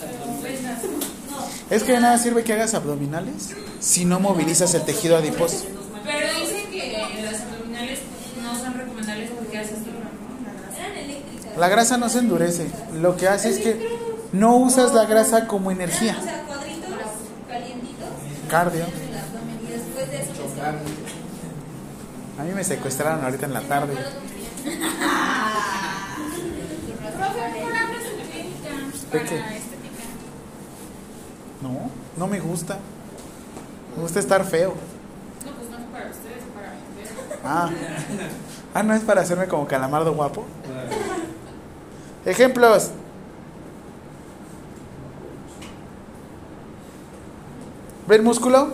[0.00, 0.82] Pero pesas.
[1.30, 1.38] No,
[1.70, 5.66] Es que de nada sirve que hagas abdominales si no movilizas el tejido adiposo.
[6.02, 7.98] Pero dicen que las abdominales
[8.42, 10.74] no son recomendables porque haces duro, ¿no?
[10.74, 11.58] eran eléctricas.
[11.58, 12.70] La grasa no se endurece.
[12.94, 13.98] Lo que hace es que
[14.32, 16.12] no usas la grasa como energía.
[16.12, 16.88] Eran, o sea, cuadritos
[17.46, 18.08] calientitos
[18.48, 18.86] Cardio.
[22.38, 23.92] A mí me secuestraron ahorita en la tarde.
[23.94, 24.12] Profe,
[27.18, 28.70] ¿por habla su clínica
[29.12, 29.61] ¿De qué?
[31.62, 32.78] No, no me gusta.
[33.96, 34.74] Me gusta estar feo.
[35.44, 37.40] No, pues no es para ustedes, es para vender.
[37.44, 37.70] Ah.
[38.74, 40.46] Ah, no es para hacerme como calamardo guapo.
[42.24, 42.90] Ejemplos.
[48.08, 48.72] ¿Ven músculo?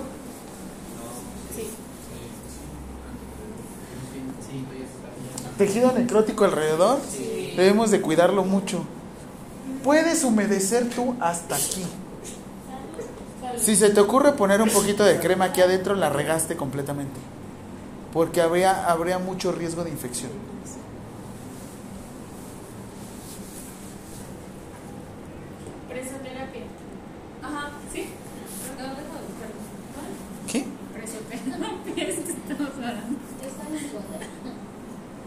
[5.59, 7.01] Tejido necrótico alrededor.
[7.57, 8.85] Debemos de cuidarlo mucho.
[9.83, 11.85] Puedes humedecer tú hasta aquí.
[13.57, 17.19] Si se te ocurre poner un poquito de crema aquí adentro, la regaste completamente.
[18.13, 20.31] Porque habría, habría mucho riesgo de infección.
[25.89, 26.63] Presoterapia.
[27.43, 28.09] Ajá, ¿Sí?
[30.51, 30.65] ¿Qué?
[30.95, 33.19] Presoterapia es que estamos hablando.
[33.43, 34.21] Está en el poder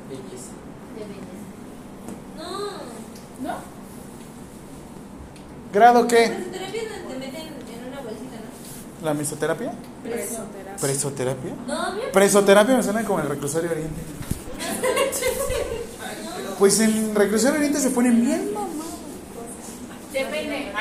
[0.10, 0.54] de belleza.
[2.38, 3.56] No, ¿No?
[5.74, 6.28] ¿Grado qué?
[6.28, 8.52] presoterapia es donde te meten en una bolsita, ¿no?
[9.04, 9.72] ¿La mesoterapia?
[10.04, 10.76] Presoterapia.
[10.80, 11.54] ¿Presoterapia?
[11.68, 14.02] No, mira, Presoterapia me suena como el reclusorio oriente.
[16.60, 18.68] Pues en reclusorio oriente se ponen bien mamá.
[20.14, 20.72] Depende.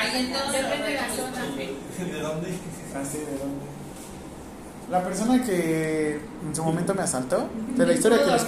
[0.51, 1.41] Depende de la zona.
[1.97, 2.49] ¿De dónde?
[3.01, 3.65] Así de dónde.
[4.91, 8.45] La persona que en su momento me asaltó, de la historia que les.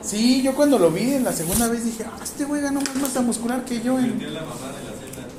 [0.00, 2.96] Sí, yo cuando lo vi en la segunda vez dije, ah, este güey ganó más
[2.96, 3.98] masa muscular que yo.
[3.98, 4.34] En...
[4.34, 4.72] La mamá.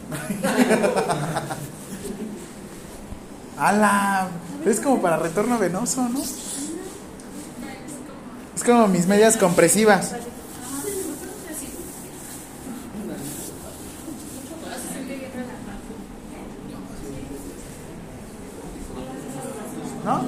[3.58, 4.28] ¡Hala!
[4.66, 6.22] Es como para retorno venoso, ¿no?
[8.56, 10.14] Es como mis medias compresivas.
[20.04, 20.26] ¿No?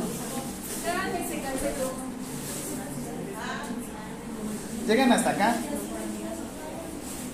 [4.88, 5.56] Llegan hasta acá.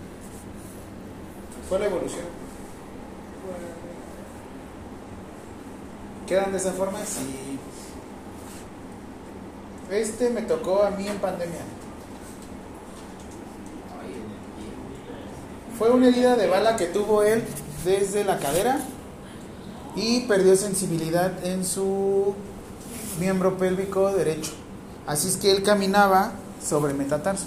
[1.68, 2.24] Fue la evolución.
[6.26, 6.98] ¿Quedan de esa forma?
[7.00, 7.58] Sí.
[9.90, 11.60] Este me tocó a mí en pandemia.
[15.78, 17.42] Fue una herida de bala que tuvo él
[17.84, 18.78] desde la cadera
[19.96, 22.34] y perdió sensibilidad en su
[23.18, 24.52] miembro pélvico derecho.
[25.06, 26.32] Así es que él caminaba
[26.64, 27.46] sobre metatarso.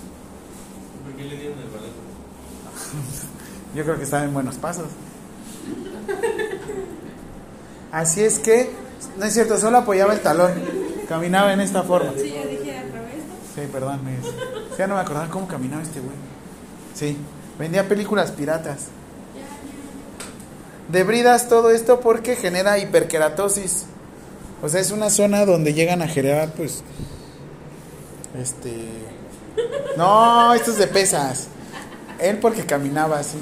[1.05, 1.93] ¿Por qué le dieron el balazo?
[3.75, 4.86] Yo creo que estaba en buenos pasos.
[7.91, 8.71] Así es que,
[9.17, 10.51] no es cierto, solo apoyaba el talón.
[11.07, 12.11] Caminaba en esta forma.
[12.17, 13.21] Sí, yo dije al revés.
[13.55, 14.03] Sí, perdón.
[14.03, 14.17] me-
[14.77, 16.15] Ya no me acordaba cómo caminaba este güey.
[16.95, 17.17] Sí,
[17.59, 18.88] vendía películas piratas.
[20.89, 23.86] Debridas todo esto porque genera hiperkeratosis.
[24.61, 26.84] O sea, es una zona donde llegan a generar, pues.
[28.39, 28.71] Este.
[29.97, 31.47] No, esto es de pesas.
[32.19, 33.38] Él porque caminaba así.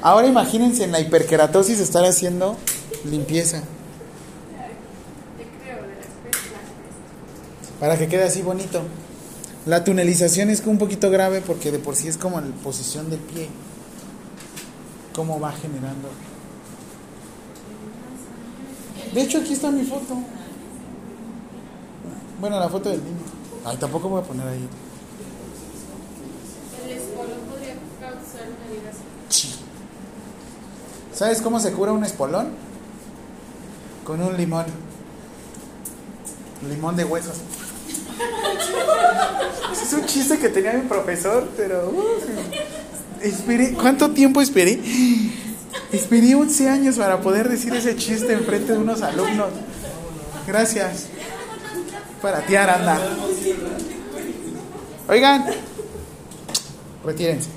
[0.00, 2.56] Ahora imagínense en la hiperkeratosis estar haciendo
[3.04, 3.62] limpieza.
[7.80, 8.82] Para que quede así bonito.
[9.66, 13.20] La tunelización es un poquito grave porque de por sí es como en posición del
[13.20, 13.48] pie.
[15.18, 16.08] Cómo va generando.
[19.12, 20.16] De hecho, aquí está mi foto.
[22.40, 23.16] Bueno, la foto del niño.
[23.64, 24.68] Ay, tampoco voy a poner ahí.
[26.84, 28.92] El espolón podría causar una.
[29.28, 29.56] Chi.
[31.12, 32.50] ¿Sabes cómo se cura un espolón?
[34.04, 34.66] Con un limón.
[36.70, 37.38] Limón de huesos.
[39.72, 41.88] Es un chiste que tenía mi profesor, pero.
[41.88, 42.24] uf,
[43.22, 43.72] esperé.
[43.74, 44.78] ¿Cuánto tiempo esperé?
[45.92, 49.48] Esperé 11 años para poder decir ese chiste enfrente de unos alumnos.
[50.46, 51.06] Gracias.
[52.20, 52.98] Para ti, Aranda.
[55.08, 55.46] Oigan,
[57.04, 57.48] retírense.